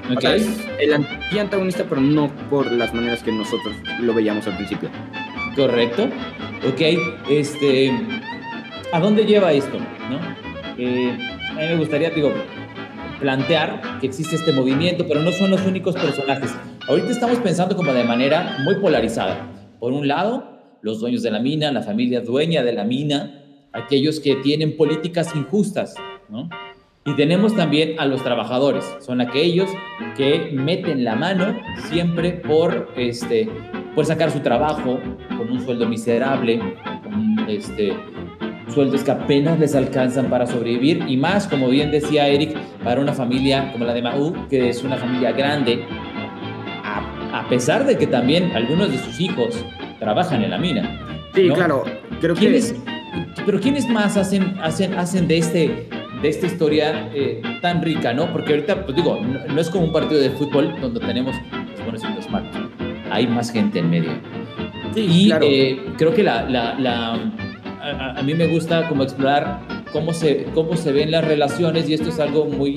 O 0.08 0.14
Ok, 0.14 0.20
sea, 0.20 0.34
es 0.36 0.66
el 0.80 1.38
antagonista, 1.38 1.84
pero 1.88 2.00
no 2.00 2.28
por 2.48 2.70
las 2.72 2.94
maneras 2.94 3.22
que 3.22 3.30
nosotros 3.30 3.74
lo 4.00 4.14
veíamos 4.14 4.46
al 4.46 4.56
principio. 4.56 4.88
correcto. 5.54 6.08
Ok, 6.66 6.80
este, 7.28 7.92
¿a 8.92 9.00
dónde 9.00 9.24
lleva 9.26 9.52
esto? 9.52 9.78
¿no? 10.08 10.18
Eh, 10.78 11.16
a 11.50 11.54
mí 11.54 11.66
me 11.68 11.76
gustaría, 11.76 12.10
digo, 12.10 12.32
plantear 13.22 14.00
que 14.00 14.06
existe 14.06 14.36
este 14.36 14.52
movimiento, 14.52 15.06
pero 15.08 15.22
no 15.22 15.32
son 15.32 15.50
los 15.50 15.64
únicos 15.64 15.94
personajes. 15.94 16.50
Ahorita 16.86 17.08
estamos 17.08 17.38
pensando 17.38 17.74
como 17.74 17.92
de 17.94 18.04
manera 18.04 18.58
muy 18.64 18.74
polarizada. 18.74 19.48
Por 19.80 19.92
un 19.92 20.06
lado, 20.06 20.60
los 20.82 21.00
dueños 21.00 21.22
de 21.22 21.30
la 21.30 21.38
mina, 21.38 21.72
la 21.72 21.82
familia 21.82 22.20
dueña 22.20 22.62
de 22.62 22.72
la 22.72 22.84
mina, 22.84 23.42
aquellos 23.72 24.20
que 24.20 24.34
tienen 24.36 24.76
políticas 24.76 25.34
injustas, 25.34 25.94
¿no? 26.28 26.50
Y 27.04 27.16
tenemos 27.16 27.56
también 27.56 27.98
a 27.98 28.06
los 28.06 28.22
trabajadores, 28.22 28.84
son 29.00 29.20
aquellos 29.20 29.68
que 30.16 30.50
meten 30.52 31.02
la 31.02 31.16
mano 31.16 31.58
siempre 31.88 32.30
por, 32.32 32.92
este, 32.96 33.48
por 33.96 34.06
sacar 34.06 34.30
su 34.30 34.38
trabajo 34.38 35.00
con 35.36 35.50
un 35.50 35.60
sueldo 35.64 35.88
miserable, 35.88 36.60
con 37.02 37.44
este, 37.48 37.92
sueldos 38.72 39.02
que 39.04 39.10
apenas 39.10 39.58
les 39.58 39.74
alcanzan 39.74 40.26
para 40.26 40.46
sobrevivir 40.46 41.04
y 41.08 41.16
más, 41.16 41.46
como 41.46 41.68
bien 41.68 41.90
decía 41.90 42.28
Eric, 42.28 42.56
para 42.82 43.00
una 43.00 43.12
familia 43.12 43.70
como 43.72 43.84
la 43.84 43.94
de 43.94 44.02
Maú, 44.02 44.34
que 44.50 44.68
es 44.70 44.82
una 44.82 44.96
familia 44.96 45.32
grande, 45.32 45.84
a, 46.84 47.40
a 47.40 47.48
pesar 47.48 47.84
de 47.86 47.96
que 47.96 48.06
también 48.06 48.50
algunos 48.54 48.90
de 48.90 48.98
sus 48.98 49.20
hijos 49.20 49.64
trabajan 49.98 50.42
en 50.42 50.50
la 50.50 50.58
mina. 50.58 50.98
Sí, 51.34 51.48
¿no? 51.48 51.54
claro, 51.54 51.84
creo 52.20 52.34
que... 52.34 52.40
¿Quiénes, 52.40 52.74
pero 53.46 53.60
quiénes 53.60 53.88
más 53.88 54.16
hacen, 54.16 54.56
hacen, 54.62 54.94
hacen 54.94 55.28
de, 55.28 55.38
este, 55.38 55.88
de 56.22 56.28
esta 56.28 56.46
historia 56.46 57.10
eh, 57.14 57.42
tan 57.60 57.82
rica, 57.82 58.12
no? 58.14 58.32
Porque 58.32 58.52
ahorita, 58.54 58.84
pues 58.84 58.96
digo, 58.96 59.18
no, 59.20 59.38
no 59.54 59.60
es 59.60 59.68
como 59.70 59.84
un 59.86 59.92
partido 59.92 60.20
de 60.20 60.30
fútbol 60.30 60.74
donde 60.80 61.00
tenemos 61.00 61.34
los 61.70 61.82
buenos 61.82 62.02
y 62.04 62.14
los 62.14 62.30
malos. 62.30 62.54
Hay 63.10 63.26
más 63.26 63.50
gente 63.52 63.78
en 63.80 63.90
medio. 63.90 64.12
Sí, 64.94 65.06
Y 65.10 65.26
claro. 65.26 65.46
eh, 65.48 65.80
creo 65.98 66.14
que 66.14 66.22
la, 66.22 66.42
la- 66.48 66.74
la- 66.78 67.18
a, 67.82 68.22
mí 68.22 68.34
me 68.34 68.46
gusta 68.46 68.88
como 68.88 69.02
explorar 69.02 69.60
cómo 69.92 70.12
se, 70.12 70.44
cómo 70.54 70.76
se 70.76 70.92
ven 70.92 71.10
las 71.10 71.24
relaciones 71.24 71.88
y 71.88 71.94
esto 71.94 72.10
es 72.10 72.20
algo 72.20 72.46
muy 72.46 72.76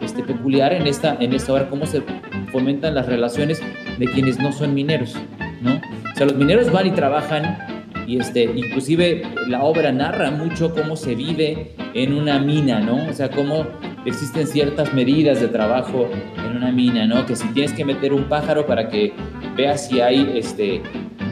este, 0.00 0.22
peculiar 0.22 0.72
en 0.72 0.86
esta, 0.86 1.16
en 1.20 1.34
esta 1.34 1.52
obra, 1.52 1.68
cómo 1.68 1.86
se 1.86 2.02
fomentan 2.50 2.94
las 2.94 3.06
relaciones 3.06 3.62
de 3.98 4.06
quienes 4.06 4.38
no 4.38 4.52
son 4.52 4.74
mineros, 4.74 5.14
¿no? 5.60 5.74
O 5.74 6.16
sea, 6.16 6.26
los 6.26 6.36
mineros 6.36 6.72
van 6.72 6.86
y 6.86 6.90
trabajan 6.92 7.58
y 8.06 8.18
este, 8.18 8.44
inclusive 8.44 9.22
la 9.48 9.62
obra 9.62 9.92
narra 9.92 10.30
mucho 10.30 10.74
cómo 10.74 10.96
se 10.96 11.14
vive 11.14 11.72
en 11.92 12.14
una 12.14 12.38
mina, 12.38 12.80
¿no? 12.80 13.08
O 13.08 13.12
sea, 13.12 13.30
cómo 13.30 13.66
existen 14.06 14.46
ciertas 14.46 14.94
medidas 14.94 15.40
de 15.40 15.48
trabajo 15.48 16.08
en 16.38 16.56
una 16.56 16.70
mina, 16.72 17.06
¿no? 17.06 17.26
Que 17.26 17.36
si 17.36 17.46
tienes 17.48 17.72
que 17.72 17.84
meter 17.84 18.12
un 18.12 18.24
pájaro 18.24 18.66
para 18.66 18.88
que 18.88 19.12
veas 19.56 19.88
si 19.88 20.00
hay 20.00 20.32
este, 20.36 20.80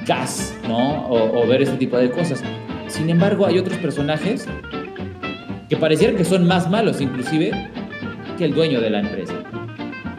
gas, 0.06 0.54
¿no? 0.68 1.06
O, 1.06 1.42
o 1.42 1.46
ver 1.46 1.62
este 1.62 1.76
tipo 1.76 1.96
de 1.96 2.10
cosas. 2.10 2.42
Sin 2.88 3.10
embargo, 3.10 3.46
hay 3.46 3.58
otros 3.58 3.76
personajes 3.78 4.46
que 5.68 5.76
parecieran 5.76 6.16
que 6.16 6.24
son 6.24 6.46
más 6.46 6.70
malos, 6.70 7.00
inclusive, 7.00 7.50
que 8.38 8.44
el 8.44 8.54
dueño 8.54 8.80
de 8.80 8.90
la 8.90 9.00
empresa. 9.00 9.34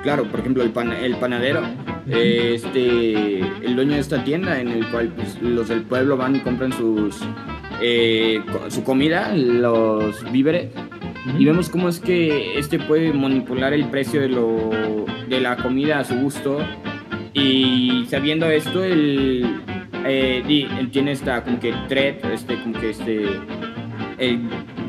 Claro, 0.04 0.26
por 0.26 0.40
ejemplo, 0.42 0.64
el, 0.64 0.72
pan- 0.72 0.92
el 0.92 1.16
panadero, 1.16 1.62
este, 2.08 3.40
el 3.40 3.76
dueño 3.76 3.94
de 3.94 4.00
esta 4.00 4.24
tienda 4.24 4.60
en 4.60 4.68
el 4.70 4.88
cual 4.90 5.10
pues, 5.16 5.42
los 5.42 5.70
del 5.70 5.82
pueblo 5.84 6.18
van 6.18 6.36
y 6.36 6.40
compran 6.40 6.72
sus, 6.74 7.18
eh, 7.82 8.42
su 8.70 8.84
comida, 8.84 9.34
los 9.36 10.30
víveres, 10.32 10.72
y 11.40 11.46
vemos 11.46 11.70
cómo 11.70 11.90
es 11.90 12.00
que 12.00 12.60
este 12.60 12.78
puede 12.78 13.12
manipular 13.14 13.74
el 13.74 13.86
precio 13.90 14.22
de, 14.22 14.30
lo, 14.30 14.70
de 15.28 15.42
la 15.42 15.58
comida 15.58 16.00
a 16.00 16.04
su 16.04 16.16
gusto. 16.16 16.60
Y 17.34 18.06
sabiendo 18.10 18.46
esto, 18.50 18.84
él, 18.84 19.60
eh, 20.06 20.44
di- 20.48 20.68
él 20.80 20.90
tiene 20.92 21.12
esta 21.12 21.44
como 21.44 21.60
que 21.60 21.74
threat, 21.88 22.24
este, 22.26 22.56
como 22.62 22.80
que 22.80 22.90
este 22.92 23.26
el, 24.18 24.38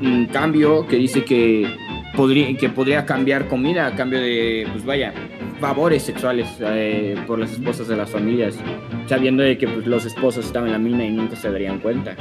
mm, 0.01 0.27
cambio 0.33 0.87
que 0.87 0.97
dice 0.97 1.25
que 1.25 1.67
podría, 2.15 2.57
que 2.57 2.69
podría 2.69 3.05
cambiar 3.07 3.49
comida 3.49 3.87
a 3.87 3.95
cambio 3.95 4.21
de, 4.21 4.67
pues 4.73 4.85
vaya, 4.85 5.13
favores 5.61 6.03
sexuales 6.03 6.47
eh, 6.61 7.17
por 7.27 7.39
las 7.39 7.53
esposas 7.53 7.89
de 7.89 7.97
las 7.97 8.11
familias, 8.11 8.59
sabiendo 9.07 9.43
de 9.43 9.57
que 9.59 9.67
pues, 9.67 9.87
los 9.87 10.05
esposos 10.07 10.47
estaban 10.47 10.69
en 10.69 10.73
la 10.75 10.79
mina 10.79 11.05
y 11.05 11.11
nunca 11.11 11.35
se 11.37 11.51
darían 11.51 11.79
cuenta. 11.81 12.15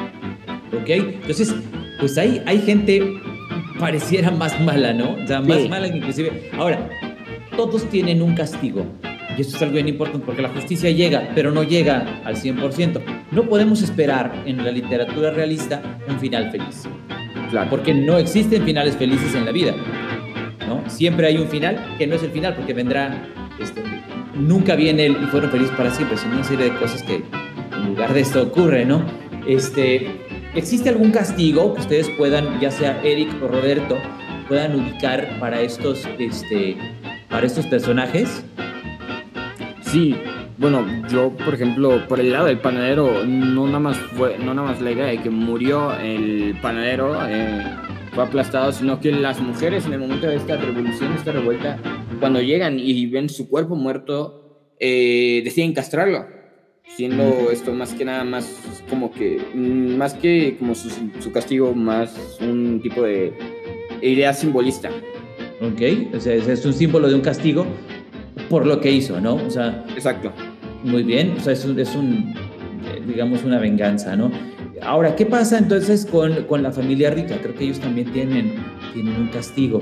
¿Ok? 0.73 0.89
Entonces, 0.89 1.55
pues 1.99 2.17
hay, 2.17 2.41
hay 2.45 2.59
gente 2.59 3.19
pareciera 3.79 4.31
más 4.31 4.59
mala, 4.61 4.93
¿no? 4.93 5.15
O 5.23 5.27
sea, 5.27 5.41
más 5.41 5.61
Sí. 5.61 5.69
mala 5.69 5.89
que 5.91 5.97
inclusive. 5.97 6.49
Ahora, 6.57 6.89
todos 7.55 7.89
tienen 7.89 8.21
un 8.21 8.35
castigo. 8.35 8.85
Y 9.37 9.41
eso 9.41 9.55
es 9.55 9.61
algo 9.61 9.73
bien 9.73 9.87
importante 9.87 10.25
porque 10.25 10.41
la 10.41 10.49
justicia 10.49 10.89
llega, 10.91 11.29
pero 11.35 11.51
no 11.51 11.63
llega 11.63 12.21
al 12.23 12.35
100%. 12.35 13.01
No 13.31 13.43
podemos 13.43 13.81
esperar 13.81 14.43
en 14.45 14.63
la 14.63 14.71
literatura 14.71 15.31
realista 15.31 15.81
un 16.07 16.19
final 16.19 16.51
feliz. 16.51 16.83
Claro. 17.49 17.69
Porque 17.69 17.93
no 17.93 18.17
existen 18.17 18.63
finales 18.63 18.95
felices 18.95 19.35
en 19.35 19.45
la 19.45 19.51
vida. 19.51 19.75
¿no? 20.67 20.89
Siempre 20.89 21.27
hay 21.27 21.37
un 21.37 21.47
final 21.47 21.95
que 21.97 22.07
no 22.07 22.15
es 22.15 22.23
el 22.23 22.31
final 22.31 22.55
porque 22.55 22.73
vendrá, 22.73 23.27
este, 23.59 23.83
nunca 24.35 24.75
viene 24.75 25.05
el 25.07 25.13
y 25.13 25.25
fueron 25.27 25.51
felices 25.51 25.75
para 25.75 25.91
siempre, 25.91 26.17
sino 26.17 26.35
una 26.35 26.43
serie 26.43 26.71
de 26.71 26.77
cosas 26.77 27.03
que 27.03 27.23
en 27.73 27.87
lugar 27.87 28.13
de 28.13 28.21
esto 28.21 28.41
ocurre, 28.41 28.85
¿no? 28.85 29.05
Este, 29.47 30.07
¿Existe 30.55 30.87
algún 30.87 31.11
castigo 31.11 31.73
que 31.73 31.81
ustedes 31.81 32.09
puedan, 32.11 32.61
ya 32.61 32.71
sea 32.71 33.01
Eric 33.03 33.29
o 33.43 33.47
Roberto, 33.49 33.97
puedan 34.47 34.79
ubicar 34.79 35.37
para 35.39 35.61
estos, 35.61 36.07
este, 36.17 36.77
para 37.29 37.45
estos 37.45 37.67
personajes? 37.67 38.45
Sí, 39.95 40.13
bueno, 40.57 40.85
yo 41.09 41.31
por 41.37 41.53
ejemplo, 41.53 42.05
por 42.09 42.19
el 42.19 42.33
lado 42.33 42.47
del 42.47 42.59
panadero, 42.59 43.23
no 43.25 43.65
nada 43.65 43.79
más 43.79 43.97
fue, 43.97 44.37
no 44.37 44.53
nada 44.53 44.67
más 44.67 44.81
la 44.81 44.91
idea 44.91 45.05
de 45.05 45.19
que 45.19 45.29
murió 45.29 45.97
el 45.97 46.53
panadero, 46.61 47.17
eh, 47.25 47.63
fue 48.11 48.25
aplastado, 48.25 48.73
sino 48.73 48.99
que 48.99 49.13
las 49.13 49.39
mujeres 49.39 49.85
en 49.85 49.93
el 49.93 49.99
momento 49.99 50.27
de 50.27 50.35
esta 50.35 50.57
revolución, 50.57 51.13
esta 51.13 51.31
revuelta, 51.31 51.79
cuando 52.19 52.41
llegan 52.41 52.77
y 52.77 53.05
ven 53.05 53.29
su 53.29 53.47
cuerpo 53.47 53.77
muerto, 53.77 54.75
eh, 54.81 55.39
deciden 55.45 55.71
castrarlo, 55.71 56.25
siendo 56.97 57.49
esto 57.49 57.71
más 57.71 57.93
que 57.93 58.03
nada 58.03 58.25
más 58.25 58.53
como 58.89 59.13
que, 59.13 59.41
mm, 59.53 59.95
más 59.95 60.13
que 60.13 60.57
como 60.59 60.75
su, 60.75 60.89
su 61.21 61.31
castigo, 61.31 61.73
más 61.73 62.37
un 62.41 62.81
tipo 62.81 63.01
de 63.03 63.31
idea 64.01 64.33
simbolista. 64.33 64.89
¿Ok? 65.61 66.13
O 66.13 66.19
sea, 66.19 66.33
es 66.33 66.65
un 66.65 66.73
símbolo 66.73 67.07
de 67.07 67.15
un 67.15 67.21
castigo 67.21 67.65
por 68.49 68.65
lo 68.65 68.79
que 68.79 68.91
hizo, 68.91 69.19
¿no? 69.19 69.35
O 69.35 69.49
sea, 69.49 69.83
Exacto. 69.95 70.31
Muy 70.83 71.01
bien, 71.01 71.33
o 71.37 71.39
sea, 71.39 71.53
es 71.53 71.65
un, 71.65 71.79
es 71.79 71.95
un, 71.95 72.35
eh, 72.85 73.01
digamos, 73.07 73.43
una 73.43 73.57
venganza, 73.57 74.15
¿no? 74.15 74.31
ahora, 74.81 75.15
¿qué 75.15 75.25
pasa 75.25 75.57
entonces 75.57 76.05
con, 76.05 76.43
con, 76.43 76.63
la 76.63 76.71
familia 76.71 77.09
rica? 77.09 77.37
Creo 77.41 77.55
que 77.55 77.65
ellos 77.65 77.79
también 77.79 78.11
tienen, 78.11 78.53
tienen 78.93 79.15
un 79.15 79.27
castigo. 79.29 79.81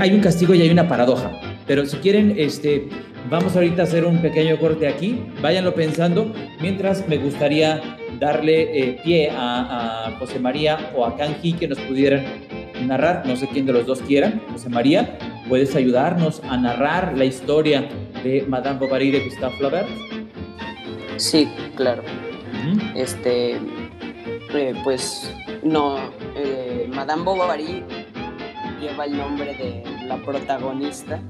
hay 0.00 0.12
un 0.12 0.20
castigo 0.20 0.54
y 0.54 0.62
hay 0.62 0.70
una 0.70 0.88
paradoja. 0.88 1.32
Pero 1.66 1.84
si 1.86 1.96
quieren, 1.98 2.34
este, 2.36 2.88
vamos 3.30 3.54
ahorita 3.54 3.82
a 3.82 3.84
hacer 3.84 4.04
un 4.04 4.18
pequeño 4.18 4.58
corte 4.58 4.88
aquí. 4.88 5.20
Váyanlo 5.42 5.74
pensando. 5.74 6.32
Mientras 6.60 7.06
me 7.08 7.18
gustaría 7.18 7.80
darle 8.18 8.62
eh, 8.78 9.00
pie 9.04 9.30
a, 9.30 10.06
a, 10.06 10.18
José 10.18 10.38
María 10.38 10.92
o 10.96 11.04
a 11.04 11.16
Kanji 11.16 11.52
que 11.54 11.68
nos 11.68 11.78
pudieran 11.78 12.24
narrar. 12.86 13.24
No 13.26 13.36
sé 13.36 13.48
quién 13.52 13.66
de 13.66 13.72
los 13.72 13.86
dos 13.86 14.00
quiera. 14.02 14.40
José 14.52 14.68
María, 14.70 15.18
¿puedes 15.48 15.74
ayudarnos 15.74 16.42
a 16.44 16.56
narrar 16.56 17.16
la 17.16 17.24
historia 17.24 17.88
de 18.22 18.44
Madame 18.48 18.78
Bovary 18.78 19.10
de 19.10 19.24
Gustave 19.24 19.56
Flaubert? 19.56 19.88
Sí, 21.16 21.48
claro. 21.74 22.02
Este, 22.94 23.58
eh, 24.54 24.74
pues 24.84 25.32
no, 25.62 25.96
eh, 26.36 26.88
Madame 26.92 27.22
Bovary 27.22 27.82
lleva 28.80 29.04
el 29.06 29.16
nombre 29.16 29.54
de 29.54 29.82
la 30.06 30.16
protagonista, 30.18 31.20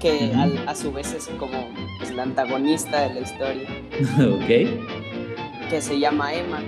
que 0.00 0.32
a 0.66 0.74
su 0.74 0.92
vez 0.92 1.12
es 1.12 1.28
como 1.38 1.68
pues, 1.98 2.12
la 2.14 2.22
antagonista 2.22 3.08
de 3.08 3.14
la 3.14 3.20
historia. 3.20 3.68
ok. 4.18 5.70
Que 5.70 5.80
se 5.80 5.98
llama 5.98 6.34
Emma. 6.34 6.60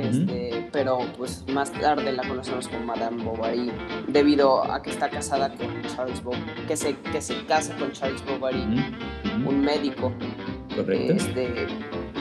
Este, 0.00 0.47
pero 0.72 0.98
pues 1.16 1.44
más 1.48 1.72
tarde 1.72 2.12
la 2.12 2.26
conocemos 2.26 2.68
como 2.68 2.84
Madame 2.84 3.22
Bovary 3.22 3.72
debido 4.06 4.64
a 4.64 4.82
que 4.82 4.90
está 4.90 5.08
casada 5.08 5.52
con 5.54 5.82
Charles 5.94 6.22
Bovary, 6.22 6.66
que 6.66 6.76
se, 6.76 6.96
que 6.96 7.20
se 7.20 7.44
casa 7.46 7.74
con 7.76 7.92
Charles 7.92 8.24
Bovary, 8.24 8.62
un 9.46 9.60
médico. 9.60 10.12
Correcto. 10.74 11.12
Este, 11.14 11.66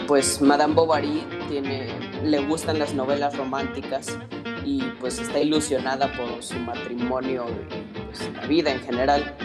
pues 0.07 0.41
Madame 0.41 0.73
Bovary 0.73 1.23
tiene, 1.49 1.87
le 2.23 2.39
gustan 2.45 2.79
las 2.79 2.93
novelas 2.93 3.37
románticas 3.37 4.17
y 4.65 4.81
pues 4.99 5.19
está 5.19 5.39
ilusionada 5.39 6.11
por 6.13 6.41
su 6.41 6.57
matrimonio 6.59 7.45
y 7.49 8.05
pues, 8.05 8.31
la 8.33 8.47
vida 8.47 8.71
en 8.71 8.79
general. 8.81 9.35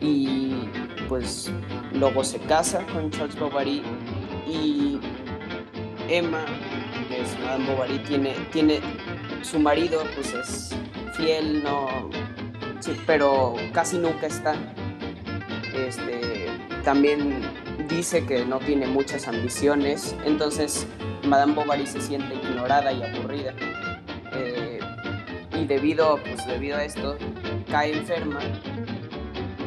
Y 0.00 0.68
pues 1.08 1.52
luego 1.92 2.24
se 2.24 2.38
casa 2.40 2.84
con 2.92 3.10
Charles 3.10 3.38
Bovary 3.38 3.82
y 4.46 4.98
Emma, 6.08 6.44
es 7.10 7.38
Madame 7.40 7.66
Bovary, 7.66 7.98
tiene, 8.00 8.34
tiene 8.52 8.80
su 9.42 9.58
marido, 9.58 10.02
pues 10.14 10.34
es 10.34 10.70
fiel, 11.16 11.62
no, 11.62 12.10
pero 13.06 13.54
casi 13.72 13.98
nunca 13.98 14.26
está. 14.26 14.54
Este, 15.74 16.46
también 16.84 17.42
dice 17.88 18.24
que 18.24 18.44
no 18.44 18.58
tiene 18.58 18.86
muchas 18.86 19.28
ambiciones, 19.28 20.14
entonces 20.24 20.86
Madame 21.26 21.54
Bovary 21.54 21.86
se 21.86 22.00
siente 22.00 22.34
ignorada 22.34 22.92
y 22.92 23.02
aburrida. 23.02 23.54
Eh, 24.32 24.80
y 25.58 25.64
debido, 25.66 26.18
pues, 26.18 26.46
debido 26.46 26.76
a 26.76 26.84
esto, 26.84 27.16
cae 27.70 27.96
enferma 27.96 28.40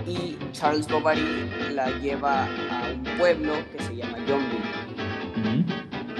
y 0.06 0.38
Charles 0.51 0.88
Bovary 0.88 1.50
la 1.74 1.89
lleva 2.00 2.46
a 2.46 2.91
un 2.91 3.03
pueblo 3.17 3.53
que 3.72 3.84
se 3.84 3.96
llama 3.96 4.17
Yonville. 4.25 4.77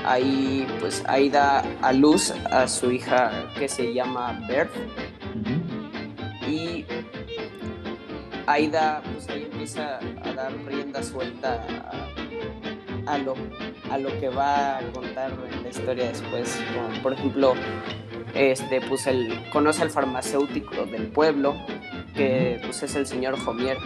Ahí, 0.09 0.65
pues, 0.79 1.03
ahí 1.07 1.29
da 1.29 1.63
a 1.81 1.91
luz 1.91 2.31
a 2.51 2.67
su 2.67 2.91
hija 2.91 3.49
que 3.57 3.67
se 3.67 3.93
llama 3.93 4.39
Bert. 4.47 4.71
Y 6.47 6.85
ahí 8.45 8.67
da, 8.67 9.01
pues 9.11 9.27
ahí 9.27 9.49
empieza 9.51 9.99
a 10.23 10.31
dar 10.33 10.53
rienda 10.65 11.03
suelta 11.03 11.65
a, 13.05 13.17
lo, 13.17 13.35
a 13.91 13.97
lo 13.97 14.17
que 14.19 14.29
va 14.29 14.77
a 14.77 14.81
contar 14.93 15.33
en 15.51 15.63
la 15.63 15.69
historia 15.69 16.07
después. 16.07 16.57
Como, 16.73 17.03
por 17.03 17.13
ejemplo, 17.13 17.53
este, 18.33 18.81
pues 18.81 19.07
el, 19.07 19.49
conoce 19.51 19.83
al 19.83 19.89
farmacéutico 19.89 20.85
del 20.85 21.07
pueblo, 21.07 21.55
que 22.15 22.59
pues, 22.63 22.81
es 22.83 22.95
el 22.95 23.05
señor 23.05 23.35
Homier. 23.45 23.77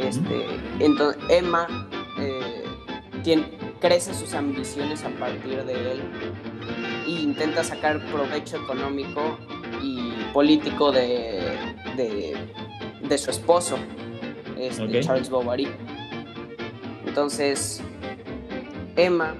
Este, 0.00 0.46
entonces, 0.80 1.22
Emma 1.28 1.88
eh, 2.18 2.64
tiene, 3.22 3.65
crece 3.86 4.14
sus 4.14 4.34
ambiciones 4.34 5.04
a 5.04 5.10
partir 5.10 5.64
de 5.64 5.92
él 5.92 6.00
e 7.06 7.10
intenta 7.10 7.62
sacar 7.62 8.04
provecho 8.06 8.56
económico 8.56 9.38
y 9.82 10.12
político 10.32 10.92
de, 10.92 11.56
de 11.96 12.36
de 13.08 13.18
su 13.18 13.30
esposo, 13.30 13.78
este, 14.58 15.00
Charles 15.00 15.30
Bovary. 15.30 15.68
Entonces, 17.06 17.80
Emma 18.96 19.34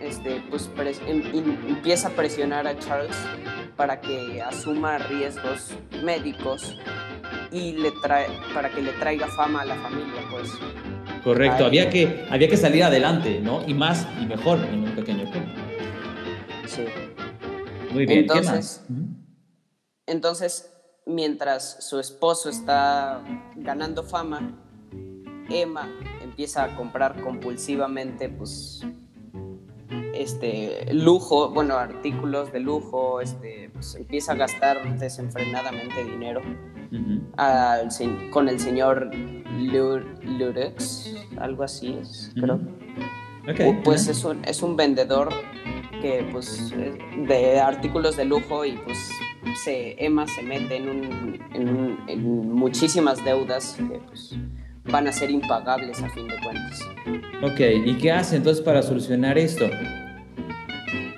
este, 0.00 0.42
pues, 0.50 0.70
em, 1.06 1.22
empieza 1.68 2.08
a 2.08 2.10
presionar 2.12 2.66
a 2.66 2.78
Charles 2.78 3.16
para 3.76 4.00
que 4.00 4.40
asuma 4.40 4.98
riesgos 4.98 5.74
médicos 6.02 6.78
y 7.50 7.72
le 7.72 7.92
trae, 8.02 8.28
para 8.54 8.70
que 8.70 8.82
le 8.82 8.92
traiga 8.92 9.26
fama 9.28 9.62
a 9.62 9.64
la 9.66 9.76
familia, 9.76 10.22
pues. 10.30 10.52
Correcto, 11.26 11.64
había 11.64 11.90
que, 11.90 12.24
había 12.30 12.48
que 12.48 12.56
salir 12.56 12.84
adelante, 12.84 13.40
¿no? 13.40 13.66
Y 13.66 13.74
más 13.74 14.06
y 14.22 14.26
mejor 14.26 14.60
en 14.60 14.84
un 14.84 14.94
pequeño 14.94 15.28
pueblo. 15.28 15.52
Sí. 16.68 16.84
Muy 17.92 18.06
bien, 18.06 18.20
entonces, 18.20 18.84
Entonces, 20.06 20.72
mientras 21.04 21.84
su 21.84 21.98
esposo 21.98 22.48
está 22.48 23.24
ganando 23.56 24.04
fama, 24.04 24.56
Emma 25.50 25.90
empieza 26.22 26.62
a 26.62 26.76
comprar 26.76 27.20
compulsivamente, 27.20 28.28
pues, 28.28 28.86
este, 30.14 30.94
lujo, 30.94 31.50
bueno, 31.50 31.76
artículos 31.76 32.52
de 32.52 32.60
lujo, 32.60 33.20
este, 33.20 33.70
pues, 33.72 33.96
empieza 33.96 34.30
a 34.30 34.36
gastar 34.36 34.96
desenfrenadamente 34.96 36.04
dinero 36.04 36.40
con 38.30 38.48
el 38.48 38.60
señor 38.60 39.10
Lurex, 39.58 41.14
algo 41.38 41.64
así 41.64 41.98
es, 42.00 42.32
creo. 42.34 42.60
Pues 43.84 44.08
es 44.08 44.24
un, 44.24 44.44
es 44.44 44.62
un 44.62 44.76
vendedor 44.76 45.30
que, 46.00 46.26
pues, 46.32 46.72
de 47.28 47.60
artículos 47.60 48.16
de 48.16 48.24
lujo 48.24 48.64
y, 48.64 48.72
pues, 48.78 48.98
se, 49.54 49.94
Emma 50.04 50.26
se 50.26 50.42
mete 50.42 50.76
en, 50.76 51.96
muchísimas 52.54 53.24
deudas 53.24 53.76
que 53.76 54.00
pues, 54.06 54.34
van 54.84 55.06
a 55.06 55.12
ser 55.12 55.30
impagables 55.30 56.02
a 56.02 56.08
fin 56.10 56.26
de 56.26 56.36
cuentas. 56.40 56.80
Ok, 57.42 57.60
¿y 57.84 57.96
qué 57.98 58.12
hace 58.12 58.36
entonces 58.36 58.62
para 58.64 58.82
solucionar 58.82 59.38
esto? 59.38 59.66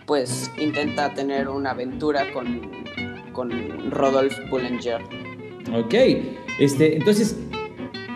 Pues 0.07 0.51
intenta 0.59 1.13
tener 1.15 1.49
una 1.49 1.71
aventura 1.71 2.33
con, 2.33 2.61
con 3.33 3.91
Rodolphe 3.91 4.49
Boulanger. 4.49 5.03
Ok, 5.75 5.95
este, 6.59 6.97
entonces 6.97 7.37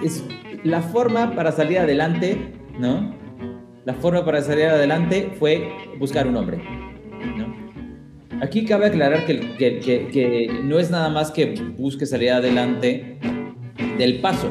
es 0.03 0.25
la 0.65 0.81
forma 0.81 1.35
para 1.35 1.53
salir 1.53 1.79
adelante, 1.79 2.37
¿no? 2.79 3.15
La 3.85 3.95
forma 3.95 4.25
para 4.25 4.41
salir 4.43 4.67
adelante 4.67 5.33
fue 5.39 5.71
buscar 5.99 6.27
un 6.27 6.37
hombre, 6.37 6.63
¿no? 7.37 7.53
Aquí 8.41 8.65
cabe 8.65 8.87
aclarar 8.87 9.25
que, 9.25 10.63
no 10.65 10.79
es 10.79 10.91
nada 10.91 11.09
más 11.11 11.31
que 11.31 11.55
busque 11.79 12.07
salir 12.07 12.31
adelante 12.31 13.19
del 13.99 14.21
paso, 14.21 14.51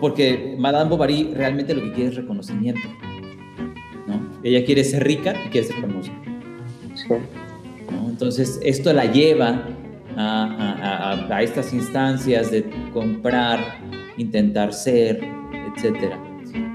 porque 0.00 0.54
Madame 0.56 0.88
Bovary 0.88 1.32
realmente 1.34 1.74
lo 1.74 1.82
que 1.82 1.92
quiere 1.92 2.10
es 2.10 2.16
reconocimiento. 2.16 2.88
¿no? 4.06 4.20
Ella 4.44 4.64
quiere 4.64 4.84
ser 4.84 5.02
rica 5.02 5.34
y 5.46 5.48
quiere 5.48 5.66
ser 5.66 5.80
famosa. 5.80 6.12
Entonces, 8.08 8.60
esto 8.62 8.92
la 8.92 9.06
lleva 9.06 9.66
a, 10.16 10.49
estas 11.40 11.72
instancias 11.72 12.50
de 12.50 12.68
comprar, 12.92 13.60
intentar 14.16 14.72
ser, 14.72 15.20
etc. 15.76 16.14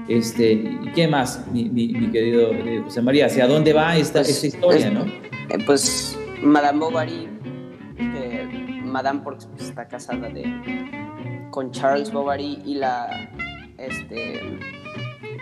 Este, 0.08 0.52
¿Y 0.52 0.92
qué 0.94 1.08
más, 1.08 1.46
mi, 1.52 2.10
querido 2.10 2.52
eh, 2.52 2.80
José 2.84 3.02
María? 3.02 3.26
¿Hacia 3.26 3.46
dónde 3.46 3.72
va 3.72 3.96
esta, 3.96 4.20
pues, 4.20 4.30
esta 4.30 4.46
historia? 4.46 4.90
¿no? 4.90 5.04
Eh, 5.04 5.58
pues 5.64 6.18
Madame 6.42 6.78
Bovary, 6.78 7.28
Madame 8.84 9.20
porque 9.22 9.46
pues, 9.46 9.68
está 9.68 9.86
casada 9.86 10.28
de, 10.28 10.44
con 11.50 11.70
Charles 11.70 12.10
Bovary 12.12 12.62
y 12.64 12.74
la, 12.76 13.30
este, 13.78 14.40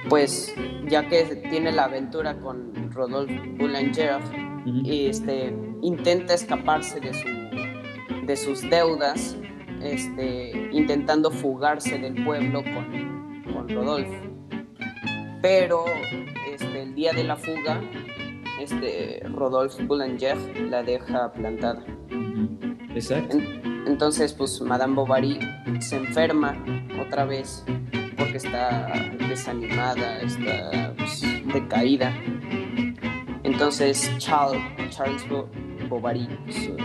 pues 0.08 0.54
ya 0.88 1.08
que 1.08 1.24
tiene 1.50 1.72
la 1.72 1.84
aventura 1.84 2.36
con 2.40 2.90
Rodolphe 2.92 3.40
Boulanger, 3.58 4.20
y 4.66 5.06
este, 5.06 5.54
intenta 5.82 6.34
escaparse 6.34 7.00
de, 7.00 7.12
su, 7.12 7.28
de 8.26 8.36
sus 8.36 8.62
deudas, 8.68 9.36
este, 9.82 10.70
intentando 10.72 11.30
fugarse 11.30 11.98
del 11.98 12.24
pueblo 12.24 12.62
con, 12.62 13.42
con 13.52 13.68
Rodolphe. 13.68 14.20
Pero 15.42 15.84
este, 16.52 16.82
el 16.82 16.94
día 16.94 17.12
de 17.12 17.24
la 17.24 17.36
fuga 17.36 17.80
este, 18.60 19.22
Rodolphe 19.30 19.84
Boulanger 19.84 20.36
la 20.70 20.82
deja 20.82 21.32
plantada. 21.32 21.84
Exacto. 22.94 23.36
entonces, 23.86 24.32
pues 24.32 24.60
Madame 24.60 24.94
Bovary 24.94 25.38
se 25.80 25.96
enferma 25.96 26.56
otra 27.04 27.24
vez 27.24 27.64
porque 28.16 28.36
está 28.36 28.92
desanimada, 29.28 30.20
está 30.20 30.94
pues, 30.96 31.22
decaída. 31.52 32.14
Entonces 33.42 34.10
Charles, 34.18 34.62
Charles 34.90 35.24
Bovary, 35.94 36.28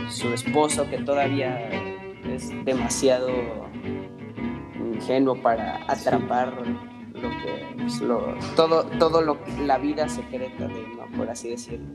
su, 0.09 0.27
esposo, 0.29 0.87
que 0.89 0.99
todavía 0.99 1.67
es 2.23 2.51
demasiado 2.63 3.29
ingenuo 4.93 5.41
para 5.41 5.83
atrapar 5.87 6.53
lo 7.13 7.29
que 7.29 7.75
pues, 7.75 8.01
todo 8.55 8.83
todo 8.99 9.21
lo 9.21 9.39
la 9.65 9.77
vida 9.79 10.07
secreta 10.07 10.67
de 10.67 10.85
por 11.17 11.29
así 11.29 11.49
decirlo. 11.49 11.87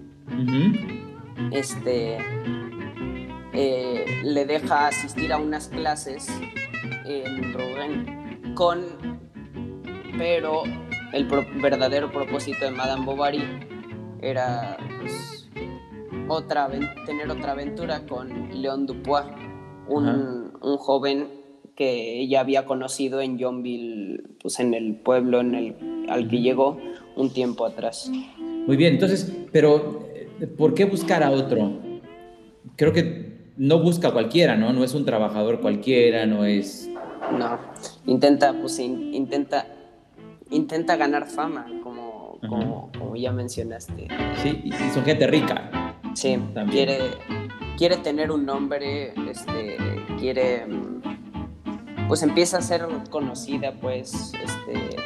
Este 1.53 2.19
eh, 3.53 4.21
le 4.25 4.45
deja 4.45 4.89
asistir 4.89 5.33
a 5.33 5.39
unas 5.39 5.69
clases 5.69 6.29
en 7.05 7.53
Rouen 7.53 8.55
con 8.55 8.85
pero 10.19 10.65
el 11.13 11.27
verdadero 11.61 12.11
propósito 12.11 12.65
de 12.65 12.73
Madame 12.73 13.05
Bovary 13.05 13.45
era 14.21 14.77
pues, 15.01 15.34
otra, 16.29 16.69
tener 17.07 17.31
otra 17.31 17.53
aventura 17.53 18.07
con 18.07 18.61
León 18.61 18.87
Dupois, 18.87 19.25
un, 19.89 20.53
un, 20.61 20.77
joven 20.79 21.29
que 21.77 22.21
ella 22.21 22.41
había 22.41 22.65
conocido 22.65 23.21
en 23.21 23.39
Yonville, 23.39 24.23
pues 24.41 24.61
en 24.61 24.75
el 24.75 24.97
pueblo 24.97 25.41
en 25.41 25.55
el, 25.55 26.07
al 26.09 26.29
que 26.29 26.41
llegó 26.41 26.79
un 27.17 27.31
tiempo 27.31 27.67
atrás. 27.67 28.11
Muy 28.67 28.77
bien, 28.77 28.95
entonces, 28.95 29.31
pero 29.53 30.07
¿por 30.57 30.75
qué 30.75 30.85
buscar 30.85 31.23
a 31.23 31.31
otro? 31.31 31.73
Creo 32.77 32.93
que 32.93 33.53
no 33.57 33.81
busca 33.81 34.13
cualquiera, 34.13 34.57
¿no? 34.57 34.73
No 34.73 34.85
es 34.85 34.95
un 34.95 35.05
trabajador 35.05 35.61
cualquiera, 35.61 36.27
no 36.27 36.45
es... 36.45 36.89
No, 37.39 37.59
intenta, 38.07 38.53
pues 38.53 38.79
intenta 38.79 39.67
intenta 40.51 40.97
ganar 40.97 41.27
fama, 41.27 41.67
como, 41.83 42.39
como, 42.49 43.17
ya 43.17 43.33
mencionaste. 43.33 44.09
Sí, 44.43 44.61
y 44.65 44.73
son 44.93 45.05
gente 45.05 45.27
rica. 45.27 45.84
Sí, 46.15 46.39
quiere, 46.71 46.99
quiere 47.77 47.97
tener 47.99 48.31
un 48.31 48.47
nombre, 48.47 49.13
este, 49.29 49.77
quiere, 50.19 50.65
pues 52.09 52.23
empieza 52.23 52.59
a 52.59 52.63
ser 52.63 52.87
conocida, 53.11 53.73
pues, 53.81 54.33
este, 54.35 54.97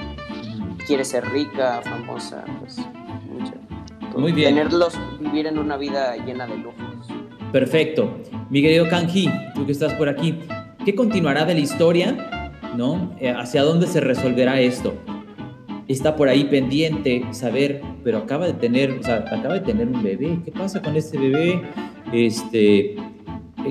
quiere 0.87 1.05
ser 1.05 1.29
rica, 1.31 1.81
famosa, 1.83 2.45
pues, 2.61 2.79
mucho. 3.27 3.55
Muy 4.17 4.33
bien. 4.33 4.55
Tenerlos, 4.55 4.99
vivir 5.19 5.47
en 5.47 5.59
una 5.59 5.77
vida 5.77 6.17
llena 6.25 6.47
de 6.47 6.59
lujos. 6.59 7.09
Perfecto. 7.53 8.19
Mi 8.51 8.61
querido 8.61 8.89
Kanji, 8.89 9.31
tú 9.55 9.65
que 9.65 9.73
estás 9.73 9.95
por 9.95 10.09
aquí, 10.09 10.39
¿qué 10.85 10.95
continuará 10.95 11.45
de 11.47 11.55
la 11.55 11.61
historia? 11.61 12.51
¿No? 12.77 13.17
Eh, 13.19 13.31
¿Hacia 13.31 13.63
dónde 13.63 13.87
se 13.87 14.01
resolverá 14.01 14.61
esto? 14.61 14.95
Está 15.89 16.15
por 16.17 16.29
ahí 16.29 16.45
pendiente 16.45 17.25
saber, 17.33 17.81
pero 18.05 18.19
acaba 18.19 18.47
de 18.47 18.53
tener, 18.53 18.93
o 18.93 19.03
sea, 19.03 19.25
acaba 19.31 19.55
de 19.55 19.61
tener 19.61 19.89
un 19.89 20.03
bebé, 20.03 20.39
¿qué 20.45 20.53
pasa 20.53 20.83
con 20.83 20.95
este 20.97 21.19
bebé? 21.19 21.63
Este, 22.13 22.97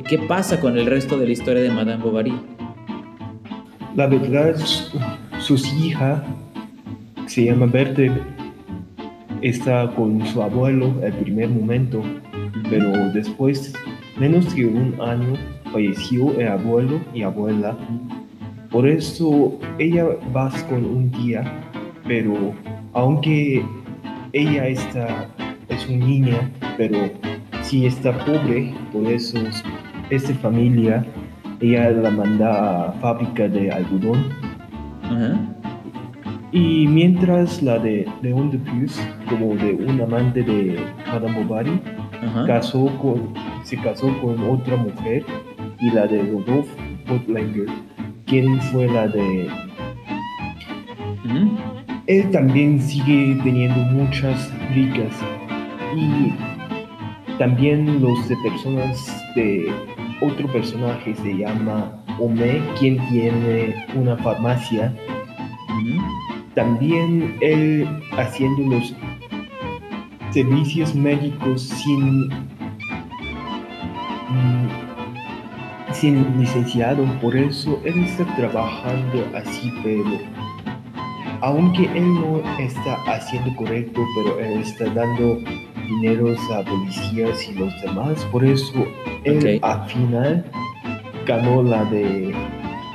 ¿qué 0.08 0.18
pasa 0.28 0.60
con 0.60 0.78
el 0.78 0.88
resto 0.88 1.18
de 1.18 1.28
la 1.28 1.32
historia 1.32 1.62
de 1.62 1.70
Madame 1.70 2.04
Bovary? 2.04 2.34
La 3.96 4.08
verdad, 4.08 4.56
su 5.40 5.56
hija 5.80 6.24
se 7.28 7.46
llama 7.46 7.68
Berthe, 7.68 8.12
está 9.42 9.92
con 9.96 10.26
su 10.26 10.42
abuelo 10.42 10.94
el 11.04 11.14
primer 11.14 11.50
momento, 11.50 12.02
pero 12.70 13.12
después, 13.14 13.74
menos 14.20 14.56
de 14.56 14.66
un 14.66 15.00
año, 15.00 15.36
falleció 15.72 16.32
el 16.40 16.48
abuelo 16.48 17.00
y 17.14 17.22
abuela. 17.22 17.78
Por 18.72 18.88
eso 18.88 19.58
ella 19.80 20.06
va 20.36 20.52
con 20.70 20.86
un 20.86 21.12
día 21.12 21.67
pero 22.08 22.54
aunque 22.94 23.64
ella 24.34 24.68
está, 24.68 25.28
es 25.70 25.88
una 25.88 26.06
niña, 26.06 26.52
pero 26.78 27.10
sí 27.62 27.86
está 27.86 28.18
pobre, 28.26 28.74
por 28.92 29.06
eso 29.06 29.40
esta 30.10 30.34
familia, 30.36 31.06
ella 31.60 31.92
la 31.92 32.10
manda 32.10 32.90
a 32.90 32.92
fábrica 32.94 33.48
de 33.48 33.72
algodón. 33.72 34.26
Y 36.52 36.88
mientras 36.88 37.62
la 37.62 37.78
de 37.78 38.08
León 38.22 38.52
de 38.52 38.58
Pius, 38.60 39.00
como 39.30 39.56
de 39.56 39.74
un 39.74 40.00
amante 40.02 40.42
de 40.44 40.80
Madame 41.08 41.44
Bovary, 41.44 41.82
casó 42.46 42.86
con, 43.02 43.34
se 43.64 43.78
casó 43.78 44.18
con 44.22 44.42
otra 44.50 44.78
mujer, 44.78 45.26
y 45.80 45.92
la 45.92 46.08
de 46.08 46.24
Rodolphe 46.24 46.72
Bottlanger, 47.08 47.68
quien 48.26 48.60
fue 48.62 48.88
la 48.88 49.08
de 49.08 49.48
él 52.08 52.32
también 52.32 52.82
sigue 52.82 53.38
teniendo 53.44 53.80
muchas 53.92 54.52
ricas 54.74 55.14
y 55.96 56.34
también 57.38 58.02
los 58.02 58.28
de 58.30 58.36
personas 58.38 59.24
de 59.36 59.70
otro 60.22 60.48
personaje 60.52 61.14
se 61.16 61.38
llama 61.38 62.02
Ome, 62.20 62.62
quien 62.80 62.98
tiene 63.10 63.86
una 63.96 64.18
farmacia. 64.18 64.94
También 66.56 67.38
él 67.42 67.88
haciendo 68.18 68.76
los 68.76 68.96
servicios 70.32 70.96
médicos 70.96 71.62
sin 71.62 72.30
mm, 74.30 74.68
sin 75.92 76.40
licenciado, 76.40 77.04
por 77.22 77.36
eso 77.36 77.80
él 77.84 78.04
está 78.04 78.26
trabajando 78.36 79.26
así, 79.36 79.72
pero 79.84 80.37
aunque 81.42 81.84
él 81.84 82.14
no 82.14 82.42
está 82.60 82.96
haciendo 83.06 83.56
correcto, 83.56 84.02
pero 84.16 84.40
él 84.40 84.62
está 84.62 84.86
dando 84.94 85.40
dinero 85.88 86.36
a 86.54 86.64
policías 86.64 87.48
y 87.48 87.54
los 87.54 87.82
demás, 87.82 88.26
por 88.32 88.44
eso 88.44 88.86
él 89.24 89.60
al 89.64 89.90
final 89.90 90.46
ganó 91.26 91.64
la 91.64 91.84
de 91.86 92.34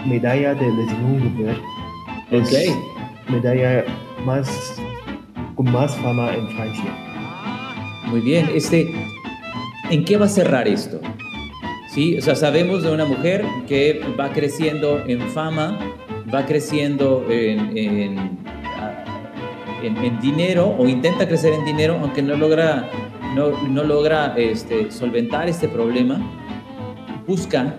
medalla 0.07 0.55
de 0.55 0.67
Legion 0.73 1.73
Ok. 2.33 3.31
Medalla 3.31 3.85
más 4.25 4.81
con 5.55 5.71
más 5.71 5.95
fama 5.97 6.35
en 6.35 6.49
Francia. 6.49 6.97
Muy 8.07 8.21
bien, 8.21 8.49
este, 8.55 8.91
¿en 9.91 10.05
qué 10.05 10.17
va 10.17 10.27
a 10.27 10.29
cerrar 10.29 10.67
esto? 10.67 11.01
Sí, 11.95 12.17
o 12.17 12.23
sea, 12.23 12.35
sabemos 12.35 12.83
de 12.83 12.91
una 12.91 13.05
mujer 13.05 13.45
que 13.69 14.01
va 14.19 14.33
creciendo 14.33 15.05
en 15.07 15.21
fama, 15.31 15.79
va 16.33 16.47
creciendo 16.47 17.25
en, 17.29 17.77
en, 17.77 18.41
dinero 20.21 20.75
o 20.79 20.87
intenta 20.87 21.27
crecer 21.27 21.53
en 21.53 21.65
dinero, 21.65 21.99
aunque 22.01 22.23
no 22.23 22.37
logra, 22.37 22.89
no, 23.35 23.51
no 23.69 23.83
logra 23.83 24.35
este, 24.37 24.91
solventar 24.93 25.49
este 25.49 25.67
problema, 25.67 26.21
busca 27.27 27.75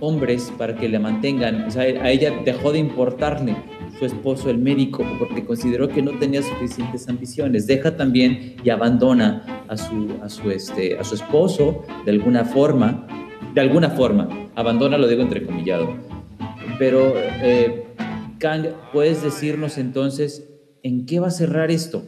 hombres 0.00 0.52
para 0.58 0.76
que 0.76 0.88
le 0.88 0.98
mantengan. 0.98 1.64
O 1.64 1.70
sea, 1.70 1.82
a 1.82 2.10
ella 2.10 2.32
dejó 2.44 2.72
de 2.72 2.78
importarle 2.78 3.56
su 3.98 4.04
esposo, 4.04 4.50
el 4.50 4.58
médico, 4.58 5.02
porque 5.18 5.44
consideró 5.44 5.88
que 5.88 6.02
no 6.02 6.12
tenía 6.18 6.42
suficientes 6.42 7.08
ambiciones. 7.08 7.66
Deja 7.66 7.96
también 7.96 8.56
y 8.62 8.68
abandona 8.70 9.64
a 9.66 9.76
su, 9.78 10.08
a 10.22 10.28
su, 10.28 10.50
este, 10.50 10.98
a 10.98 11.04
su 11.04 11.14
esposo 11.14 11.84
de 12.04 12.12
alguna 12.12 12.44
forma, 12.44 13.06
de 13.54 13.60
alguna 13.62 13.88
forma, 13.90 14.28
abandona, 14.54 14.98
lo 14.98 15.08
digo 15.08 15.22
entrecomillado 15.22 16.09
pero, 16.80 17.12
eh, 17.14 17.84
Kang, 18.38 18.68
¿puedes 18.90 19.22
decirnos 19.22 19.76
entonces 19.76 20.48
en 20.82 21.04
qué 21.04 21.20
va 21.20 21.26
a 21.26 21.30
cerrar 21.30 21.70
esto? 21.70 22.06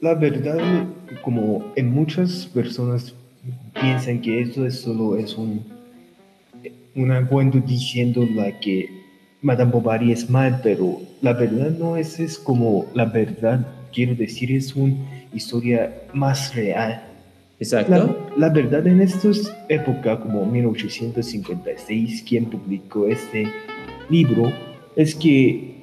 La 0.00 0.14
verdad, 0.14 0.86
como 1.22 1.70
en 1.76 1.90
muchas 1.90 2.46
personas 2.46 3.14
piensan 3.78 4.22
que 4.22 4.40
esto 4.40 4.64
es 4.64 4.80
solo 4.80 5.18
es 5.18 5.36
un 5.36 5.62
una 6.94 7.26
cuento 7.28 7.58
diciendo 7.58 8.26
la 8.34 8.58
que 8.58 8.88
Madame 9.42 9.72
Bovary 9.72 10.10
es 10.10 10.30
mal, 10.30 10.60
pero 10.62 11.02
la 11.20 11.34
verdad 11.34 11.72
no 11.72 11.98
es, 11.98 12.18
es 12.20 12.38
como 12.38 12.86
la 12.94 13.04
verdad, 13.04 13.66
quiero 13.92 14.14
decir, 14.14 14.50
es 14.50 14.74
una 14.74 14.96
historia 15.34 15.92
más 16.14 16.54
real 16.54 17.13
Exacto. 17.64 18.14
La, 18.36 18.50
verdad, 18.50 18.86
en 18.86 19.00
estas 19.00 19.50
épocas, 19.70 20.18
como 20.18 20.44
1856, 20.44 22.22
quien 22.28 22.44
publicó 22.44 23.06
este 23.06 23.50
libro, 24.10 24.52
es 24.96 25.14
que 25.14 25.82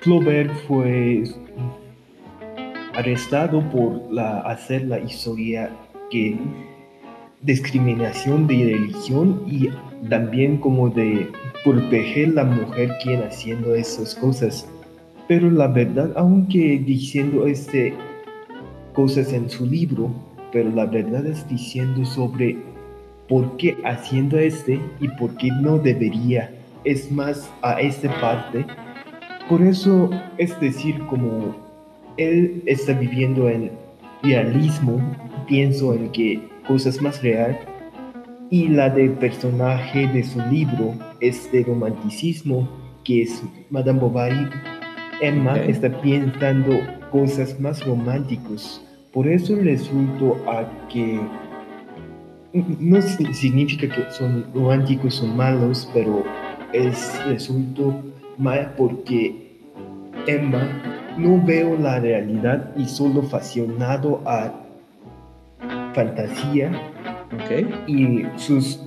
Flaubert 0.00 0.50
fue 0.66 1.24
arrestado 2.94 3.60
por 3.70 4.10
la, 4.10 4.40
hacer 4.40 4.86
la 4.86 4.98
historia 5.00 5.70
que 6.10 6.38
discriminación 7.42 8.46
de 8.46 8.54
religión 8.54 9.42
y 9.46 9.68
también 10.08 10.56
como 10.56 10.88
de 10.88 11.30
proteger 11.62 12.28
la 12.28 12.44
mujer 12.44 12.90
quien 13.02 13.22
haciendo 13.22 13.74
esas 13.74 14.14
cosas. 14.14 14.66
Pero 15.28 15.50
la 15.50 15.68
verdad, 15.68 16.10
aunque 16.16 16.78
diciendo 16.78 17.46
este 17.46 17.92
cosas 18.94 19.32
en 19.34 19.50
su 19.50 19.66
libro, 19.66 20.10
pero 20.54 20.70
la 20.70 20.86
verdad 20.86 21.26
es 21.26 21.46
diciendo 21.48 22.04
sobre 22.06 22.56
por 23.28 23.56
qué 23.56 23.76
haciendo 23.84 24.38
este 24.38 24.80
y 25.00 25.08
por 25.18 25.36
qué 25.36 25.48
no 25.60 25.78
debería. 25.78 26.54
Es 26.84 27.10
más 27.10 27.50
a 27.60 27.80
esta 27.80 28.08
parte. 28.20 28.64
Por 29.48 29.60
eso 29.62 30.08
es 30.38 30.58
decir 30.60 30.98
como 31.06 31.56
él 32.16 32.62
está 32.66 32.92
viviendo 32.92 33.48
en 33.48 33.72
realismo, 34.22 35.00
pienso 35.48 35.92
en 35.92 36.10
que 36.12 36.40
cosas 36.68 37.02
más 37.02 37.20
real, 37.20 37.58
y 38.48 38.68
la 38.68 38.88
del 38.90 39.10
personaje 39.12 40.06
de 40.06 40.22
su 40.22 40.38
libro 40.42 40.94
es 41.20 41.50
de 41.50 41.64
romanticismo, 41.64 42.68
que 43.02 43.22
es 43.22 43.42
Madame 43.70 43.98
Bovary. 43.98 44.48
Emma 45.20 45.58
está 45.58 45.90
pensando 46.00 46.78
cosas 47.10 47.58
más 47.58 47.84
románticas, 47.84 48.80
por 49.14 49.28
eso 49.28 49.56
resulto 49.62 50.36
a 50.48 50.68
que 50.88 51.20
no 52.52 53.00
significa 53.00 53.88
que 53.88 54.10
son 54.10 54.44
románticos 54.52 55.22
o 55.22 55.26
malos, 55.26 55.88
pero 55.94 56.24
es 56.72 57.24
resultó 57.26 57.94
mal 58.36 58.74
porque 58.76 59.60
Emma 60.26 60.68
no 61.16 61.40
veo 61.44 61.78
la 61.78 62.00
realidad 62.00 62.74
y 62.76 62.86
solo 62.86 63.22
fascinado 63.22 64.20
a 64.26 64.52
fantasía 65.94 66.72
y 67.86 68.24
sus 68.36 68.80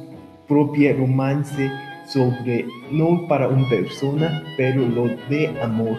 propios 0.46 0.98
romance 0.98 1.72
sobre 2.06 2.66
no 2.92 3.28
para 3.28 3.48
una 3.48 3.68
persona 3.70 4.44
pero 4.58 4.82
lo 4.88 5.08
de 5.30 5.48
amor. 5.62 5.98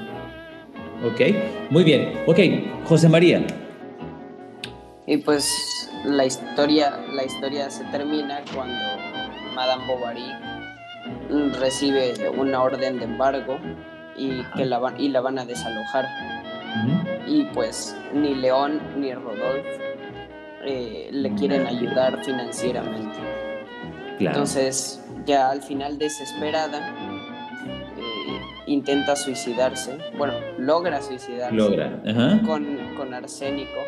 Ok 1.05 1.21
muy 1.71 1.85
bien. 1.85 2.13
Ok 2.27 2.39
José 2.85 3.09
María 3.09 3.47
y 5.09 5.17
pues 5.17 5.91
la 6.05 6.27
historia 6.27 7.01
la 7.13 7.25
historia 7.25 7.71
se 7.71 7.83
termina 7.85 8.43
cuando 8.55 8.85
Madame 9.55 9.87
Bovary 9.87 10.33
recibe 11.59 12.15
una 12.37 12.63
orden 12.63 12.99
de 12.99 13.05
embargo 13.07 13.59
y 14.17 14.43
que 14.57 14.67
la 14.67 14.79
van, 14.79 15.01
y 15.01 15.09
la 15.09 15.21
van 15.21 15.39
a 15.39 15.45
desalojar. 15.45 16.07
Y 17.27 17.45
pues 17.55 17.97
ni 18.13 18.35
León 18.35 18.81
ni 18.97 19.15
Rodolfo 19.15 19.69
eh, 20.65 21.09
le 21.11 21.35
quieren 21.35 21.67
ayudar 21.67 22.23
financieramente. 22.25 23.17
Entonces, 24.19 25.03
ya 25.25 25.51
al 25.51 25.63
final 25.63 25.99
desesperada, 25.99 26.93
intenta 28.69 29.17
suicidarse. 29.17 29.99
Bueno, 30.17 30.35
logra 30.59 31.03
suicidarse. 31.03 31.55
Logra, 31.55 32.03
Con, 32.47 32.67
con, 32.97 33.15
arsénico. 33.15 33.79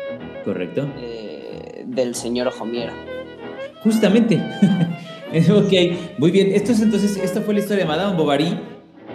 Correcto. 0.43 0.87
Eh, 0.99 1.83
del 1.87 2.15
señor 2.15 2.51
Homiero. 2.59 2.93
Justamente. 3.83 4.35
ok, 5.51 6.17
muy 6.17 6.31
bien. 6.31 6.51
Esto 6.53 6.71
es 6.71 6.81
entonces, 6.81 7.17
esta 7.17 7.41
fue 7.41 7.53
la 7.53 7.61
historia 7.61 7.83
de 7.83 7.87
Madame 7.87 8.17
Bovary. 8.17 8.59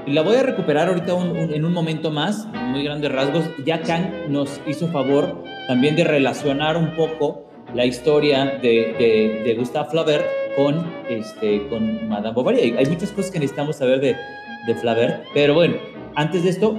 La 0.07 0.23
voy 0.23 0.37
a 0.37 0.43
recuperar 0.43 0.89
ahorita 0.89 1.13
en 1.53 1.65
un 1.65 1.73
momento 1.73 2.13
más, 2.13 2.47
muy 2.47 2.85
grandes 2.85 3.11
rasgos. 3.11 3.45
Ya 3.65 3.83
Kang 3.83 4.29
nos 4.29 4.61
hizo 4.67 4.87
favor 4.89 5.43
también 5.67 5.97
de 5.97 6.05
relacionar 6.05 6.77
un 6.77 6.95
poco 6.95 7.47
la 7.75 7.85
historia 7.85 8.59
de, 8.63 9.43
de, 9.45 9.55
Gustave 9.55 9.91
Flaubert 9.91 10.25
con, 10.57 10.87
este, 11.09 11.67
con 11.69 12.09
Madame 12.09 12.35
Bovary. 12.35 12.77
Hay, 12.79 12.87
muchas 12.87 13.11
cosas 13.11 13.31
que 13.31 13.39
necesitamos 13.39 13.77
saber 13.77 14.01
de, 14.01 14.17
de 14.67 14.75
Flaubert, 14.75 15.25
pero 15.35 15.55
bueno, 15.55 15.77
antes 16.15 16.45
de 16.45 16.51
esto, 16.51 16.77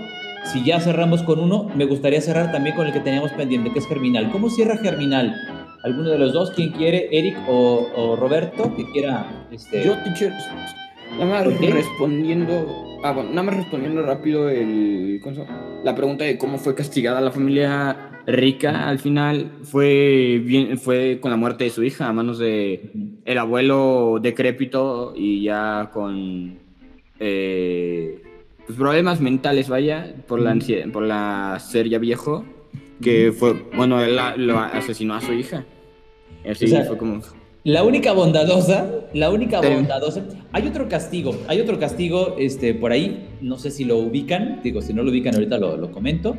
si 0.52 0.64
ya 0.64 0.80
cerramos 0.80 1.24
con 1.24 1.40
uno, 1.40 1.70
me 1.76 1.86
gustaría 1.86 2.22
cerrar 2.22 2.52
también 2.52 2.76
con 2.76 2.88
el 2.88 2.94
que 2.94 3.00
teníamos 3.00 3.32
pendiente, 3.32 3.72
que 3.72 3.80
es 3.80 3.88
Germinal. 3.88 4.32
¿Cómo 4.32 4.50
cierra 4.50 4.78
Germinal? 4.78 5.36
¿Alguno 5.84 6.10
de 6.10 6.18
los 6.18 6.34
dos? 6.34 6.52
¿Quién 6.52 6.72
quiere? 6.72 7.10
¿Eric 7.12 7.38
o, 7.48 8.16
Roberto? 8.20 8.74
Que 8.76 8.90
quiera. 8.92 9.48
Este... 9.52 9.84
Yo, 9.84 9.98
teacher. 10.04 10.32
Nada 11.12 11.26
más 11.26 11.60
respondiendo. 11.60 13.00
Ah, 13.04 13.12
bueno, 13.12 13.30
nada 13.30 13.44
más 13.44 13.58
respondiendo 13.58 14.02
rápido 14.02 14.50
el, 14.50 15.22
la 15.84 15.96
pregunta 15.96 16.26
de 16.26 16.38
cómo 16.38 16.58
fue 16.58 16.76
castigada 16.76 17.22
la 17.22 17.32
familia 17.32 18.10
rica 18.26 18.90
al 18.90 19.00
final 19.00 19.52
fue 19.64 20.42
bien 20.44 20.78
fue 20.78 21.20
con 21.22 21.32
la 21.32 21.38
muerte 21.38 21.66
de 21.66 21.70
su 21.70 21.84
hija 21.84 22.08
a 22.08 22.14
manos 22.14 22.40
de 22.40 22.92
el 23.24 23.38
abuelo 23.38 24.20
decrépito 24.22 25.14
y 25.16 25.44
ya 25.44 25.92
con 25.94 26.58
eh, 27.20 28.22
pues 28.66 28.78
problemas 28.78 29.22
mentales 29.22 29.70
vaya 29.70 30.16
por 30.28 30.40
la 30.40 30.52
ansiedad, 30.52 30.90
por 30.92 31.04
la 31.04 31.58
ser 31.60 31.90
ya 31.90 32.00
viejo 32.00 32.46
que 33.02 33.32
fue, 33.32 33.54
bueno, 33.76 34.02
él 34.02 34.18
lo 34.38 34.60
asesinó 34.60 35.16
a 35.16 35.22
su 35.22 35.34
hija. 35.34 35.66
Así 36.50 36.68
fue 36.68 36.98
como... 36.98 37.22
La 37.64 37.84
única 37.84 38.14
bondadosa, 38.14 38.90
la 39.14 39.30
única 39.30 39.60
bondadosa. 39.60 40.24
Hay 40.54 40.68
otro 40.68 40.88
castigo, 40.88 41.36
hay 41.48 41.60
otro 41.60 41.80
castigo 41.80 42.36
este, 42.40 42.74
por 42.74 42.94
ahí, 42.94 43.28
no 43.42 43.58
sé 43.58 43.72
si 43.72 43.84
lo 43.84 43.98
ubican, 43.98 44.62
digo, 44.64 44.82
si 44.82 44.94
no 44.94 45.04
lo 45.04 45.12
ubican 45.12 45.36
ahorita 45.36 45.58
lo, 45.58 45.76
lo 45.76 45.92
comento. 45.92 46.38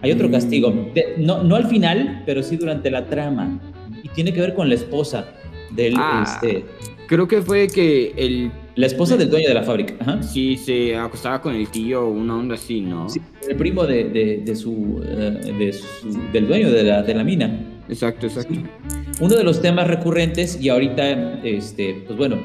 Hay 0.00 0.10
otro 0.10 0.30
castigo, 0.30 0.70
mm. 0.70 0.92
no, 1.18 1.44
no 1.44 1.56
al 1.56 1.66
final, 1.66 2.24
pero 2.26 2.42
sí 2.42 2.56
durante 2.56 2.90
la 2.90 3.06
trama. 3.06 3.60
Y 4.02 4.08
tiene 4.08 4.32
que 4.32 4.40
ver 4.40 4.54
con 4.54 4.68
la 4.68 4.74
esposa 4.74 5.24
del... 5.70 5.94
Ah, 5.96 6.24
este, 6.26 6.64
creo 7.06 7.28
que 7.28 7.40
fue 7.40 7.68
que 7.68 8.12
el 8.16 8.50
la 8.76 8.86
esposa 8.86 9.16
del 9.16 9.30
dueño 9.30 9.48
de 9.48 9.54
la 9.54 9.62
fábrica. 9.62 10.20
Sí, 10.22 10.56
se 10.56 10.96
acostaba 10.96 11.40
con 11.40 11.54
el 11.54 11.68
tío, 11.68 12.08
una 12.08 12.36
onda 12.36 12.54
así, 12.54 12.80
¿no? 12.80 13.08
Sí, 13.08 13.20
el 13.48 13.56
primo 13.56 13.84
de, 13.84 14.04
de, 14.44 14.56
su, 14.56 15.02
eh, 15.06 15.72
del 16.32 16.46
dueño 16.46 16.70
de 16.70 16.82
la, 16.82 17.02
de 17.02 17.14
la 17.14 17.24
mina. 17.24 17.60
Exacto, 17.88 18.26
exacto. 18.26 18.54
Uno 19.20 19.36
de 19.36 19.44
los 19.44 19.60
temas 19.62 19.86
recurrentes, 19.86 20.60
y 20.60 20.68
ahorita, 20.70 21.40
este, 21.44 22.02
pues 22.06 22.18
bueno, 22.18 22.38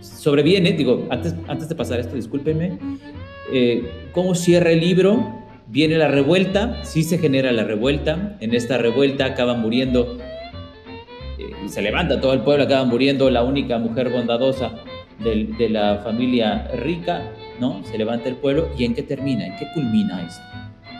sobreviene, 0.00 0.72
digo, 0.72 1.06
antes, 1.10 1.34
antes 1.48 1.68
de 1.68 1.74
pasar 1.74 1.98
esto, 1.98 2.14
discúlpenme, 2.14 2.78
eh, 3.52 4.08
¿cómo 4.12 4.34
cierra 4.34 4.70
el 4.70 4.80
libro? 4.80 5.44
Viene 5.68 5.98
la 5.98 6.06
revuelta, 6.06 6.84
sí 6.84 7.02
se 7.02 7.18
genera 7.18 7.50
la 7.50 7.64
revuelta, 7.64 8.36
en 8.40 8.54
esta 8.54 8.78
revuelta 8.78 9.24
acaba 9.24 9.54
muriendo, 9.54 10.16
eh, 11.38 11.68
se 11.68 11.82
levanta 11.82 12.20
todo 12.20 12.34
el 12.34 12.42
pueblo, 12.42 12.64
acaba 12.64 12.84
muriendo 12.84 13.28
la 13.30 13.42
única 13.42 13.78
mujer 13.78 14.10
bondadosa 14.10 14.84
de, 15.18 15.68
la 15.70 16.00
familia 16.04 16.68
rica, 16.76 17.22
¿no? 17.60 17.82
Se 17.84 17.98
levanta 17.98 18.28
el 18.28 18.36
pueblo 18.36 18.68
y 18.78 18.84
¿en 18.84 18.94
qué 18.94 19.02
termina? 19.02 19.46
¿En 19.46 19.56
qué 19.56 19.66
culmina 19.74 20.22
esto? 20.26 20.42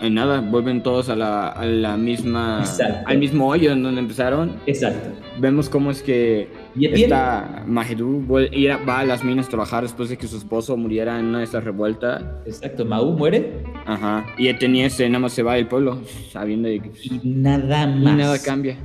En 0.03 0.13
nada, 0.13 0.41
vuelven 0.41 0.83
todos 0.83 1.09
a 1.09 1.17
la, 1.17 1.49
a 1.49 1.65
la 1.65 1.97
misma, 1.97 2.63
al 3.07 3.19
mismo 3.19 3.49
hoyo 3.49 3.73
en 3.73 3.83
donde 3.83 4.01
empezaron. 4.01 4.57
Exacto. 4.67 5.09
Vemos 5.39 5.71
cómo 5.71 5.91
es 5.91 6.03
que 6.03 6.49
esta 6.79 7.65
Mahedú 7.67 8.27
va 8.29 9.01
a 9.01 9.05
las 9.07 9.25
minas 9.25 9.47
a 9.47 9.51
trabajar 9.51 9.85
después 9.85 10.11
de 10.11 10.19
que 10.19 10.27
su 10.27 10.37
esposo 10.37 10.77
muriera 10.77 11.19
en 11.19 11.27
una 11.27 11.39
de 11.39 11.45
esas 11.45 11.65
revueltas. 11.65 12.23
Exacto, 12.45 12.85
Maú 12.85 13.13
muere. 13.13 13.65
Ajá, 13.87 14.27
y 14.37 14.49
ese 14.49 15.09
nada 15.09 15.21
más 15.21 15.33
se 15.33 15.43
va 15.43 15.55
del 15.55 15.67
pueblo, 15.67 15.99
sabiendo 16.31 16.69
que... 16.69 16.91
Y 17.03 17.21
nada 17.25 17.87
más. 17.87 18.13
Y 18.13 18.17
nada 18.17 18.39
cambia. 18.43 18.77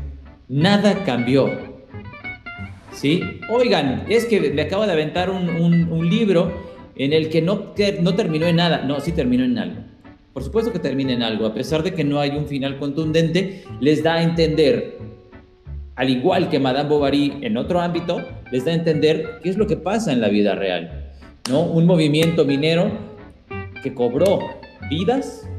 Nada 0.48 1.04
cambió. 1.04 1.71
¿Sí? 2.92 3.22
Oigan, 3.50 4.06
es 4.10 4.26
que 4.26 4.52
me 4.52 4.62
acabo 4.64 4.86
de 4.86 4.94
aventar 4.94 5.30
un, 5.30 6.10
libro 6.10 6.52
en 6.96 7.14
el 7.14 7.30
que 7.30 7.42
no, 7.42 7.74
no 8.02 8.16
terminó 8.16 8.46
en 8.46 8.58
nada. 8.58 8.84
No, 8.84 9.00
sí 9.00 9.12
terminó 9.12 9.44
en 9.44 9.58
algo. 9.58 9.82
Por 10.34 10.44
supuesto 10.44 10.72
que 10.72 10.80
termina 10.80 11.12
en 11.12 11.24
algo, 11.24 11.46
a 11.46 11.54
pesar 11.54 11.84
de 11.84 11.94
que 11.94 12.04
no 12.04 12.20
hay 12.20 12.32
un 12.32 12.48
final 12.48 12.78
contundente, 12.78 13.64
les 13.82 14.02
da 14.02 14.16
a 14.16 14.24
entender, 14.24 14.98
al 15.96 16.10
igual 16.10 16.50
que 16.50 16.60
Madame 16.60 16.90
Bovary 16.90 17.40
en 17.42 17.58
otro 17.58 17.82
ámbito, 17.82 18.22
les 18.52 18.64
da 18.64 18.72
a 18.72 18.76
entender 18.76 19.40
qué 19.44 19.50
es 19.50 19.58
lo 19.58 19.68
que 19.68 19.76
pasa 19.76 20.14
en 20.14 20.22
la 20.22 20.30
vida 20.30 20.56
real. 20.56 21.12
¿no? 21.50 21.64
Un 21.64 21.86
movimiento 21.86 22.46
minero 22.46 22.92
que 23.84 23.94
cobró 23.94 24.40
vidas, 24.90 25.50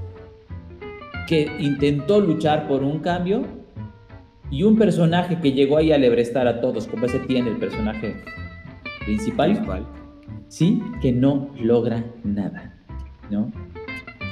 que 1.27 1.51
intentó 1.59 2.21
luchar 2.21 2.67
por 2.67 2.83
un 2.83 3.01
cambio 3.01 3.62
y 4.53 4.65
un 4.65 4.77
personaje 4.77 5.39
que 5.41 5.53
llegó 5.53 5.79
ahí 5.79 5.93
a 5.93 5.99
lebrestar 5.99 6.47
a 6.47 6.61
todos, 6.61 6.87
como 6.87 7.07
ese 7.07 7.19
tiene 7.21 7.49
el 7.49 7.57
personaje 7.57 8.15
principal, 9.07 9.87
sí, 10.49 10.81
que 11.01 11.11
no 11.11 11.51
logra 11.59 12.05
nada, 12.23 12.79
¿no? 13.31 13.51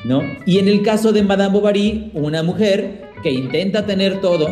¿No? 0.05 0.23
Y 0.45 0.59
en 0.59 0.69
el 0.69 0.83
caso 0.83 1.13
de 1.13 1.23
Madame 1.23 1.55
Bovary, 1.55 2.11
una 2.13 2.43
mujer 2.43 3.09
que 3.23 3.33
intenta 3.33 3.87
tener 3.87 4.21
todo, 4.21 4.49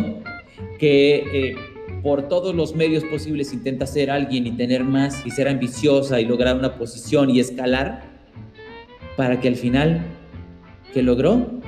que 0.79 1.17
eh, 1.33 1.57
por 2.03 2.29
todos 2.29 2.55
los 2.55 2.75
medios 2.75 3.05
posibles 3.05 3.53
intenta 3.53 3.87
ser 3.87 4.11
alguien 4.11 4.47
y 4.47 4.53
tener 4.53 4.85
más 4.85 5.25
y 5.27 5.31
ser 5.31 5.49
ambiciosa 5.49 6.19
y 6.19 6.25
lograr 6.25 6.57
una 6.57 6.77
posición 6.77 7.29
y 7.29 7.41
escalar, 7.41 8.05
para 9.19 9.39
que 9.39 9.49
al 9.49 9.57
final, 9.57 10.01
¿qué 10.95 11.03
logró? 11.03 11.61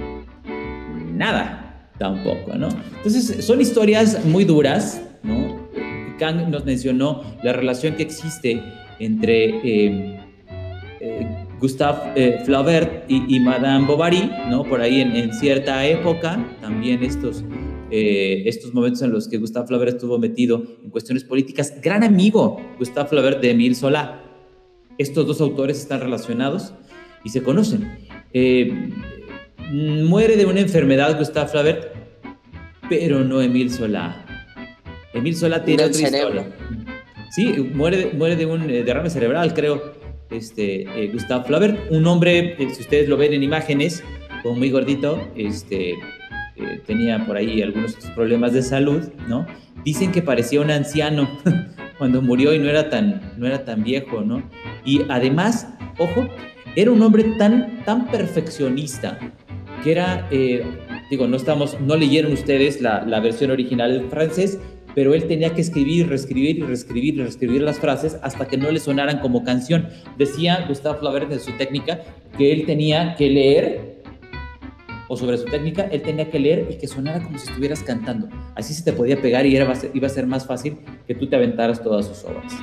Nada 1.12 1.59
tampoco, 2.00 2.54
¿no? 2.56 2.68
Entonces, 2.96 3.44
son 3.44 3.60
historias 3.60 4.24
muy 4.24 4.44
duras, 4.44 5.02
¿no? 5.22 5.68
Kang 6.18 6.50
nos 6.50 6.64
mencionó 6.64 7.22
la 7.42 7.52
relación 7.52 7.94
que 7.94 8.02
existe 8.02 8.62
entre 8.98 9.50
eh, 9.62 10.20
eh, 11.00 11.46
Gustave 11.60 12.12
eh, 12.16 12.38
Flaubert 12.46 13.04
y, 13.06 13.38
Madame 13.40 13.86
Bovary, 13.86 14.30
¿no? 14.48 14.64
Por 14.64 14.80
ahí 14.80 15.02
en, 15.02 15.32
cierta 15.34 15.86
época, 15.86 16.42
también 16.62 17.02
estos, 17.02 17.44
estos 17.90 18.72
momentos 18.72 19.02
en 19.02 19.10
los 19.10 19.28
que 19.28 19.36
Gustave 19.36 19.66
Flaubert 19.66 19.92
estuvo 19.96 20.18
metido 20.18 20.62
en 20.82 20.88
cuestiones 20.88 21.22
políticas. 21.24 21.74
Gran 21.82 22.02
amigo 22.02 22.58
Gustave 22.78 23.10
Flaubert 23.10 23.42
de 23.42 23.50
Emile 23.50 23.74
Solá. 23.74 24.24
Estos 24.96 25.26
dos 25.26 25.40
autores 25.42 25.78
están 25.78 26.00
relacionados 26.00 26.72
y 27.24 27.28
se 27.28 27.42
conocen 27.42 27.90
Mm, 28.32 29.02
muere 29.70 30.36
de 30.36 30.46
una 30.46 30.60
enfermedad 30.60 31.16
Gustave 31.18 31.48
Flaubert, 31.48 31.88
pero 32.88 33.24
no 33.24 33.40
Emil 33.40 33.70
Solá. 33.70 34.24
Emil 35.14 35.36
Solá 35.36 35.64
tiene 35.64 35.84
otra 35.84 36.00
historia. 36.00 36.46
Sí, 37.30 37.52
muere, 37.74 38.12
muere 38.12 38.36
de 38.36 38.46
un 38.46 38.68
eh, 38.68 38.82
derrame 38.82 39.10
cerebral, 39.10 39.54
creo. 39.54 39.94
Este, 40.30 40.82
eh, 40.82 41.10
Gustave 41.12 41.44
Flaubert, 41.44 41.90
un 41.90 42.06
hombre, 42.06 42.56
eh, 42.58 42.70
si 42.72 42.82
ustedes 42.82 43.08
lo 43.08 43.16
ven 43.16 43.32
en 43.32 43.42
imágenes, 43.42 44.02
como 44.42 44.56
muy 44.56 44.70
gordito, 44.70 45.28
este, 45.36 45.94
tenía 46.86 47.24
por 47.26 47.36
ahí 47.36 47.62
algunos 47.62 47.94
problemas 48.14 48.52
de 48.52 48.62
salud, 48.62 49.08
¿no? 49.28 49.46
Dicen 49.84 50.12
que 50.12 50.22
parecía 50.22 50.60
un 50.60 50.70
anciano 50.70 51.28
cuando 51.98 52.22
murió 52.22 52.54
y 52.54 52.58
no 52.58 52.68
era 52.68 52.90
tan, 52.90 53.34
no 53.36 53.46
era 53.46 53.64
tan 53.64 53.82
viejo, 53.82 54.22
¿no? 54.22 54.42
Y 54.84 55.02
además, 55.08 55.68
ojo, 55.98 56.28
era 56.76 56.90
un 56.92 57.02
hombre 57.02 57.24
tan, 57.38 57.84
tan 57.84 58.06
perfeccionista 58.08 59.18
que 59.82 59.92
era, 59.92 60.28
eh, 60.30 60.64
digo, 61.10 61.26
no 61.26 61.36
estamos, 61.36 61.80
no 61.80 61.96
leyeron 61.96 62.32
ustedes 62.32 62.80
la, 62.80 63.20
versión 63.20 63.50
original 63.50 63.96
en 63.96 64.10
francés, 64.10 64.58
pero 64.94 65.14
él 65.14 65.26
tenía 65.26 65.54
que 65.54 65.60
escribir, 65.60 66.08
reescribir 66.08 66.58
y 66.58 66.62
reescribir 66.62 67.14
y 67.14 67.22
reescribir 67.22 67.62
las 67.62 67.78
frases 67.78 68.18
hasta 68.22 68.48
que 68.48 68.56
no 68.56 68.70
le 68.70 68.80
sonaran 68.80 69.20
como 69.20 69.44
canción. 69.44 69.88
Decía 70.18 70.64
Gustave 70.68 70.98
Flaubert 70.98 71.32
en 71.32 71.40
su 71.40 71.52
técnica 71.52 72.00
que 72.36 72.52
él 72.52 72.66
tenía 72.66 73.14
que 73.16 73.30
leer, 73.30 74.02
o 75.08 75.16
sobre 75.16 75.36
su 75.38 75.44
técnica, 75.46 75.88
él 75.90 76.02
tenía 76.02 76.30
que 76.30 76.38
leer 76.38 76.68
y 76.70 76.78
que 76.78 76.86
sonara 76.86 77.20
como 77.22 77.36
si 77.36 77.48
estuvieras 77.48 77.82
cantando. 77.82 78.28
Así 78.54 78.74
se 78.74 78.84
te 78.84 78.92
podía 78.92 79.20
pegar 79.20 79.44
y 79.44 79.56
era, 79.56 79.72
iba 79.92 80.06
a 80.06 80.10
ser 80.10 80.26
más 80.26 80.46
fácil 80.46 80.78
que 81.06 81.16
tú 81.16 81.26
te 81.26 81.34
aventaras 81.34 81.82
todas 81.82 82.06
sus 82.06 82.24
obras. 82.24 82.52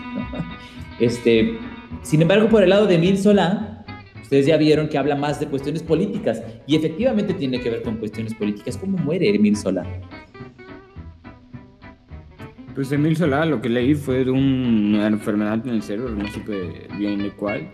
Este, 1.00 1.60
sin 2.02 2.24
embargo, 2.24 2.50
por 2.50 2.64
el 2.64 2.72
lado 2.72 2.88
de 2.88 2.98
Mil 2.98 3.20
Solá, 3.20 3.77
Ustedes 4.22 4.46
ya 4.46 4.58
vieron 4.58 4.90
que 4.90 4.98
habla 4.98 5.16
más 5.16 5.40
de 5.40 5.48
cuestiones 5.48 5.84
políticas 5.84 6.44
y 6.66 6.76
efectivamente 6.76 7.34
tiene 7.34 7.60
que 7.60 7.70
ver 7.70 7.82
con 7.82 7.98
cuestiones 7.98 8.34
políticas. 8.34 8.78
¿Cómo 8.78 8.98
muere 8.98 9.30
Emil 9.30 9.56
Solá? 9.56 9.86
Pues 12.76 12.92
Emil 12.92 13.16
Solá 13.18 13.46
lo 13.46 13.62
que 13.62 13.70
leí 13.70 13.96
fue 13.96 14.26
de 14.26 14.32
una 14.32 15.08
enfermedad 15.08 15.66
en 15.66 15.76
el 15.76 15.82
cerebro, 15.82 16.14
no 16.14 16.28
supe 16.32 16.88
bien 16.98 17.24
de 17.24 17.32
cuál, 17.32 17.72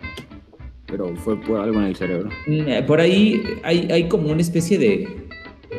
pero 0.86 1.15
fue 1.15 1.39
por 1.41 1.60
algo 1.60 1.79
en 1.79 1.88
el 1.88 1.95
cerebro. 1.95 2.29
Mm, 2.47 2.67
eh, 2.67 2.84
por 2.84 3.01
ahí 3.01 3.43
hay, 3.63 3.88
hay 3.91 4.08
como 4.08 4.32
una 4.32 4.41
especie 4.41 4.77
de... 4.77 5.27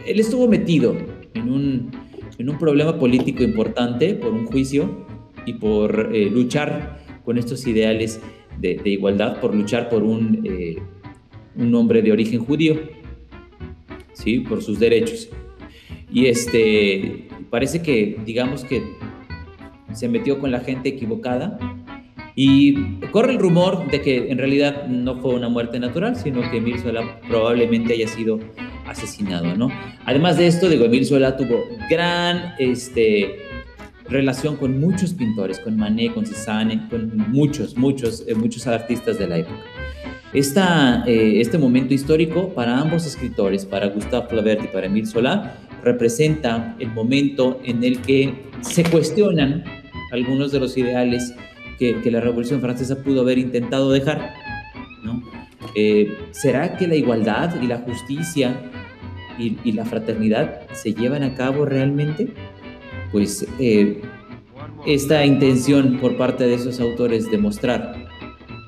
Él 0.07 0.21
estuvo 0.21 0.49
metido 0.49 0.97
en 1.35 1.49
un, 1.51 1.91
en 2.37 2.51
un 2.51 2.59
problema 2.59 2.99
político 2.99 3.43
importante 3.43 4.15
por 4.15 4.33
un 4.33 4.47
juicio 4.47 5.07
y 5.47 5.55
por 5.55 6.11
eh, 6.13 6.29
luchar 6.31 6.99
con 7.25 7.39
estos 7.39 7.67
ideales 7.67 8.21
de, 8.59 8.81
igualdad 8.85 9.41
por 9.41 9.55
luchar 9.55 9.89
por 9.89 10.03
un, 10.03 10.41
eh, 10.45 10.77
un 11.57 11.75
hombre 11.75 12.03
de 12.03 12.13
origen 12.13 12.45
judío, 12.45 12.79
¿sí? 14.13 14.41
por 14.41 14.63
sus 14.63 14.79
derechos. 14.79 15.29
Y 16.11 16.27
este, 16.27 17.29
parece 17.51 17.83
que, 17.83 18.19
digamos 18.25 18.65
que 18.65 18.83
se 19.93 20.09
metió 20.09 20.39
con 20.39 20.51
la 20.51 20.61
gente 20.61 20.89
equivocada 20.91 21.59
y 22.37 23.01
corre 23.13 23.33
el 23.33 23.39
rumor 23.39 23.91
de 23.91 24.01
que 24.01 24.31
en 24.31 24.39
realidad 24.39 24.87
no 24.89 25.21
fue 25.21 25.35
una 25.35 25.49
muerte 25.49 25.79
natural, 25.79 26.17
sino 26.17 26.49
que 26.51 26.57
Emil 26.57 26.81
Zola 26.81 27.21
probablemente 27.29 27.95
haya 27.95 28.09
sido 28.09 28.41
asesinado, 28.87 29.57
¿no? 29.57 29.71
Además 30.05 30.37
de 30.37 30.49
esto, 30.49 30.69
digo, 30.69 30.85
Emil 30.85 31.07
Zola 31.07 31.37
tuvo 31.37 31.65
gran 31.89 32.55
este, 32.59 33.37
relación 34.09 34.57
con 34.57 34.79
muchos 34.79 35.15
pintores, 35.15 35.59
con 35.59 35.77
Manet, 35.77 36.15
con 36.15 36.27
Cézanne, 36.27 36.89
con 36.89 37.17
muchos, 37.31 37.77
muchos, 37.77 38.25
eh, 38.27 38.35
muchos 38.35 38.67
artistas 38.67 39.19
de 39.19 39.29
la 39.29 39.39
época. 39.39 39.61
Esta, 40.33 41.05
eh, 41.07 41.41
este 41.41 41.59
momento 41.59 41.95
histórico 41.95 42.49
para 42.55 42.79
ambos 42.79 43.07
escritores, 43.07 43.65
para 43.65 43.87
Gustave 43.89 44.27
Flaubert 44.29 44.65
y 44.65 44.67
para 44.67 44.87
Émile 44.87 45.07
Zola, 45.07 45.59
representa 45.83 46.75
el 46.79 46.91
momento 46.91 47.61
en 47.65 47.85
el 47.85 48.01
que 48.01 48.35
se 48.61 48.83
cuestionan 48.85 49.65
algunos 50.11 50.51
de 50.51 50.61
los 50.61 50.77
ideales 50.77 51.35
que, 51.79 52.01
la 52.11 52.21
Revolución 52.21 52.61
Francesa 52.61 53.03
pudo 53.03 53.21
haber 53.21 53.39
intentado 53.39 53.91
dejar. 53.93 54.35
¿no? 55.05 55.23
Eh, 55.75 56.13
¿Será 56.33 56.77
que 56.77 56.87
la 56.89 56.97
igualdad 56.97 57.61
y 57.63 57.67
la 57.67 57.79
justicia 57.79 58.57
y, 59.39 59.57
y 59.65 59.73
la 59.73 59.85
fraternidad 59.85 60.63
se 60.73 60.95
llevan 60.95 61.23
a 61.23 61.35
cabo 61.35 61.65
realmente? 61.65 62.33
Pues 63.15 63.47
eh, 63.61 64.03
esta 64.87 65.25
intención 65.25 65.99
por 66.01 66.17
parte 66.17 66.49
de 66.49 66.55
esos 66.55 66.81
autores 66.81 67.31
de 67.31 67.39
mostrar 67.39 67.95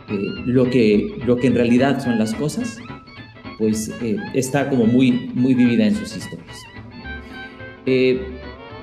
eh, 0.08 0.16
lo, 0.46 0.70
que, 0.70 1.16
lo 1.26 1.36
que 1.36 1.48
en 1.48 1.56
realidad 1.56 2.00
son 2.00 2.16
las 2.16 2.32
cosas, 2.32 2.78
pues 3.58 3.92
eh, 4.00 4.16
está 4.34 4.70
como 4.70 4.86
muy, 4.86 5.32
muy 5.34 5.52
vivida 5.54 5.84
en 5.84 5.96
sus 5.96 6.16
historias. 6.16 6.62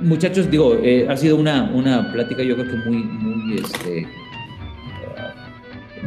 muchachos, 0.02 0.52
digo, 0.52 0.78
ha 1.08 1.16
sido 1.16 1.38
una, 1.38 1.72
una 1.74 2.12
plática 2.12 2.44
yo 2.44 2.58
creo 2.58 2.70
que 2.70 2.90
muy, 2.90 2.98
muy, 2.98 3.56
este, 3.56 4.06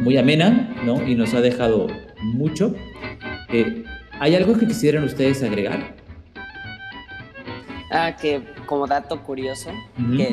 muy 0.03 0.17
amena, 0.17 0.71
¿no? 0.85 1.03
Y 1.07 1.15
nos 1.15 1.33
ha 1.33 1.41
dejado 1.41 1.87
mucho. 2.21 2.75
¿Hay 4.19 4.35
algo 4.35 4.55
que 4.55 4.67
quisieran 4.67 5.03
ustedes 5.03 5.41
agregar? 5.41 5.96
Ah, 7.91 8.15
que 8.19 8.41
como 8.65 8.85
dato 8.85 9.23
curioso, 9.23 9.71
que 10.17 10.27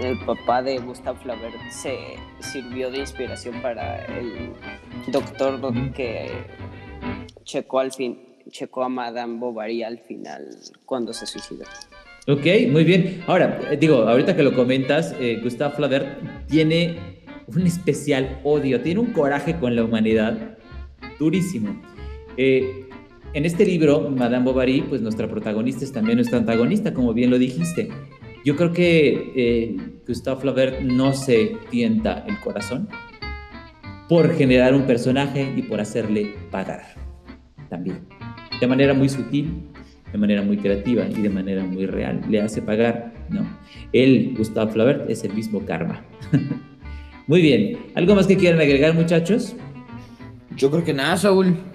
el, 0.00 0.18
papá 0.24 0.62
de 0.62 0.78
Gustave 0.78 1.18
Flaubert 1.18 1.54
se 1.70 1.96
sirvió 2.40 2.90
de 2.90 2.98
inspiración 2.98 3.60
para 3.60 4.06
el 4.06 4.52
doctor 5.08 5.60
que 5.92 6.30
checó 7.44 7.80
al 7.80 7.92
fin, 7.92 8.18
checó 8.50 8.84
a 8.84 8.88
Madame 8.88 9.38
Bovary 9.38 9.82
al 9.82 9.98
final 9.98 10.48
cuando 10.86 11.12
se 11.12 11.26
suicidó. 11.26 11.64
Ok, 12.28 12.46
muy 12.70 12.84
bien. 12.84 13.22
Ahora, 13.26 13.60
eh, 13.70 13.76
digo, 13.76 13.96
ahorita 14.08 14.36
que 14.36 14.42
lo 14.42 14.54
comentas, 14.54 15.14
eh, 15.18 15.40
Gustave 15.42 15.74
Flaubert 15.74 16.46
tiene 16.46 16.96
un 17.48 17.66
especial 17.66 18.40
odio, 18.44 18.80
tiene 18.80 19.00
un 19.00 19.12
coraje 19.12 19.56
con 19.56 19.74
la 19.74 19.84
humanidad 19.84 20.56
durísimo. 21.18 21.82
Eh, 22.36 22.81
en 23.34 23.46
este 23.46 23.64
libro, 23.64 24.10
Madame 24.10 24.44
Bovary, 24.44 24.82
pues 24.82 25.00
nuestra 25.00 25.28
protagonista 25.28 25.84
es 25.84 25.92
también 25.92 26.16
nuestra 26.16 26.38
antagonista, 26.38 26.92
como 26.92 27.14
bien 27.14 27.30
lo 27.30 27.38
dijiste. 27.38 27.88
Yo 28.44 28.56
creo 28.56 28.72
que 28.72 29.32
eh, 29.34 29.76
Gustave 30.06 30.40
Flaubert 30.40 30.80
no 30.80 31.12
se 31.12 31.56
tienta 31.70 32.24
el 32.28 32.38
corazón 32.40 32.88
por 34.08 34.34
generar 34.34 34.74
un 34.74 34.82
personaje 34.82 35.50
y 35.56 35.62
por 35.62 35.80
hacerle 35.80 36.34
pagar 36.50 36.82
también. 37.70 38.00
De 38.60 38.66
manera 38.66 38.92
muy 38.92 39.08
sutil, 39.08 39.62
de 40.12 40.18
manera 40.18 40.42
muy 40.42 40.58
creativa 40.58 41.06
y 41.08 41.22
de 41.22 41.30
manera 41.30 41.64
muy 41.64 41.86
real. 41.86 42.20
Le 42.28 42.42
hace 42.42 42.60
pagar, 42.60 43.14
¿no? 43.30 43.46
Él, 43.92 44.34
Gustave 44.36 44.72
Flaubert, 44.72 45.08
es 45.08 45.24
el 45.24 45.32
mismo 45.32 45.64
karma. 45.64 46.04
muy 47.26 47.40
bien. 47.40 47.78
¿Algo 47.94 48.14
más 48.14 48.26
que 48.26 48.36
quieran 48.36 48.60
agregar, 48.60 48.92
muchachos? 48.94 49.56
Yo 50.56 50.70
creo 50.70 50.84
que 50.84 50.92
nada, 50.92 51.16
Saúl. 51.16 51.71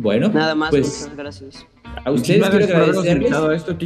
Bueno, 0.00 0.30
nada 0.30 0.54
más, 0.54 0.70
pues, 0.70 1.02
muchas 1.02 1.16
gracias. 1.16 1.66
A 2.04 2.10
ustedes 2.10 2.48
quiero 2.48 2.64
agradecerles. 2.64 3.32
Esto, 3.68 3.76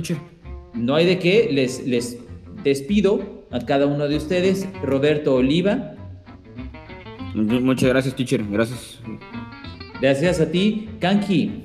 no 0.74 0.94
hay 0.94 1.06
de 1.06 1.18
qué, 1.18 1.48
les, 1.50 1.84
les 1.86 2.18
despido 2.62 3.44
a 3.50 3.58
cada 3.60 3.86
uno 3.86 4.06
de 4.06 4.16
ustedes. 4.16 4.68
Roberto 4.82 5.34
Oliva. 5.34 5.96
Muchas 7.34 7.88
gracias, 7.88 8.14
teacher. 8.14 8.44
Gracias. 8.48 9.00
Gracias 10.00 10.40
a 10.40 10.50
ti, 10.50 10.88
Kanki. 11.00 11.64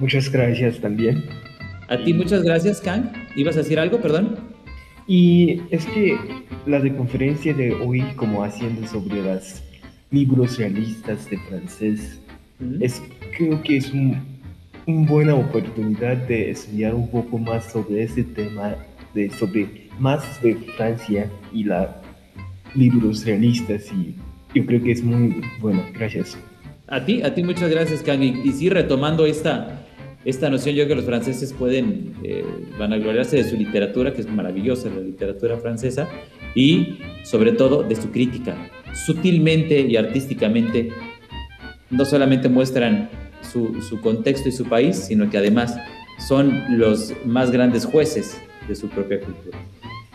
Muchas 0.00 0.28
gracias 0.30 0.80
también. 0.80 1.24
A 1.88 2.02
ti, 2.02 2.12
muchas 2.14 2.42
gracias, 2.42 2.80
Kan. 2.80 3.12
¿Ibas 3.36 3.54
a 3.54 3.60
decir 3.60 3.78
algo, 3.78 4.00
perdón? 4.00 4.36
Y 5.06 5.60
es 5.70 5.86
que 5.86 6.18
la 6.66 6.80
de 6.80 6.96
conferencia 6.96 7.54
de 7.54 7.72
hoy, 7.74 8.02
como 8.16 8.42
haciendo 8.42 8.84
sobre 8.88 9.22
los 9.22 9.62
libros 10.10 10.58
realistas 10.58 11.30
de 11.30 11.38
francés, 11.38 12.21
es, 12.80 13.02
creo 13.36 13.62
que 13.62 13.76
es 13.76 13.92
una 13.92 14.22
un 14.86 15.06
buena 15.06 15.34
oportunidad 15.34 16.16
de 16.16 16.50
estudiar 16.50 16.94
un 16.94 17.08
poco 17.08 17.38
más 17.38 17.70
sobre 17.70 18.02
ese 18.02 18.24
tema, 18.24 18.74
de, 19.14 19.30
sobre 19.30 19.88
más 19.98 20.42
de 20.42 20.56
Francia 20.76 21.30
y 21.52 21.64
los 21.64 21.88
libros 22.74 23.24
realistas 23.24 23.90
y 23.92 24.14
yo 24.54 24.66
creo 24.66 24.82
que 24.82 24.92
es 24.92 25.02
muy 25.02 25.40
bueno. 25.60 25.82
Gracias. 25.94 26.36
A 26.88 27.04
ti, 27.04 27.22
a 27.22 27.34
ti 27.34 27.42
muchas 27.42 27.70
gracias, 27.70 28.02
Kang. 28.02 28.22
Y, 28.22 28.52
sí, 28.52 28.68
retomando 28.68 29.24
esta, 29.24 29.86
esta 30.24 30.50
noción, 30.50 30.74
yo 30.74 30.84
creo 30.84 30.88
que 30.88 30.94
los 30.96 31.04
franceses 31.06 31.52
pueden 31.54 32.14
eh, 32.22 32.44
vanagloriarse 32.78 33.36
de 33.36 33.44
su 33.44 33.56
literatura, 33.56 34.12
que 34.12 34.20
es 34.20 34.28
maravillosa, 34.28 34.90
la 34.90 35.00
literatura 35.00 35.56
francesa, 35.56 36.08
y 36.54 36.98
sobre 37.22 37.52
todo 37.52 37.82
de 37.82 37.96
su 37.96 38.10
crítica. 38.10 38.70
Sutilmente 38.92 39.80
y 39.80 39.96
artísticamente 39.96 40.90
no 41.92 42.04
solamente 42.04 42.48
muestran 42.48 43.08
su, 43.42 44.00
contexto 44.00 44.48
y 44.48 44.52
su 44.52 44.64
país, 44.64 44.96
sino 44.96 45.30
que 45.30 45.38
además 45.38 45.76
son 46.26 46.78
los 46.78 47.12
más 47.24 47.50
grandes 47.50 47.84
jueces 47.84 48.40
de 48.66 48.74
su 48.74 48.88
propia 48.88 49.20
cultura. 49.20 49.58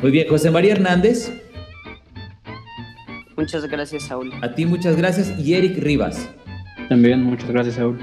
Muy 0.02 0.12
bien, 0.12 0.28
José 0.28 0.52
María 0.52 0.74
Hernández. 0.74 1.32
Muchas 3.36 3.66
gracias, 3.68 4.04
Saúl. 4.04 4.32
A 4.42 4.54
ti 4.56 4.66
muchas 4.66 4.98
gracias. 4.98 5.34
Y 5.40 5.54
Eric 5.54 5.78
Rivas. 5.78 6.30
También 6.90 7.24
muchas 7.24 7.50
gracias, 7.50 7.76
Saúl. 7.76 8.00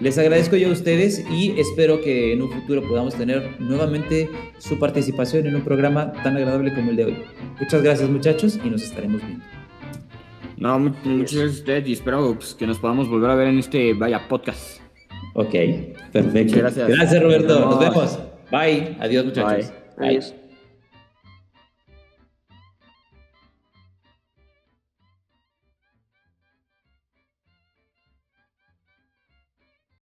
Les 0.00 0.16
agradezco 0.16 0.56
yo 0.56 0.70
a 0.70 0.72
ustedes 0.72 1.22
y 1.30 1.60
espero 1.60 2.00
que 2.00 2.32
en 2.32 2.40
un 2.40 2.50
futuro 2.50 2.82
podamos 2.88 3.14
tener 3.14 3.60
nuevamente 3.60 4.30
su 4.56 4.78
participación 4.78 5.46
en 5.46 5.56
un 5.56 5.62
programa 5.62 6.12
tan 6.24 6.38
agradable 6.38 6.72
como 6.74 6.90
el 6.90 6.96
de 6.96 7.04
hoy. 7.04 7.16
Muchas 7.60 7.82
gracias 7.82 8.08
muchachos 8.08 8.58
y 8.64 8.70
nos 8.70 8.82
estaremos 8.82 9.20
viendo. 9.22 9.59
No, 10.60 10.78
muchas 10.78 11.02
gracias 11.04 11.42
a 11.42 11.46
ustedes 11.46 11.88
y 11.88 11.92
espero 11.94 12.34
pues, 12.34 12.54
que 12.54 12.66
nos 12.66 12.78
podamos 12.78 13.08
volver 13.08 13.30
a 13.30 13.34
ver 13.34 13.48
en 13.48 13.58
este 13.58 13.94
Vaya 13.94 14.28
Podcast. 14.28 14.80
Ok, 15.34 15.54
perfecto. 16.12 16.56
Gracias. 16.58 16.88
Gracias 16.88 17.22
Roberto. 17.22 17.60
Nos 17.60 17.80
vemos. 17.80 18.18
Bye. 18.50 18.96
Adiós 19.00 19.24
muchachos. 19.24 19.72
Bye. 19.98 20.08
Adiós. 20.08 20.34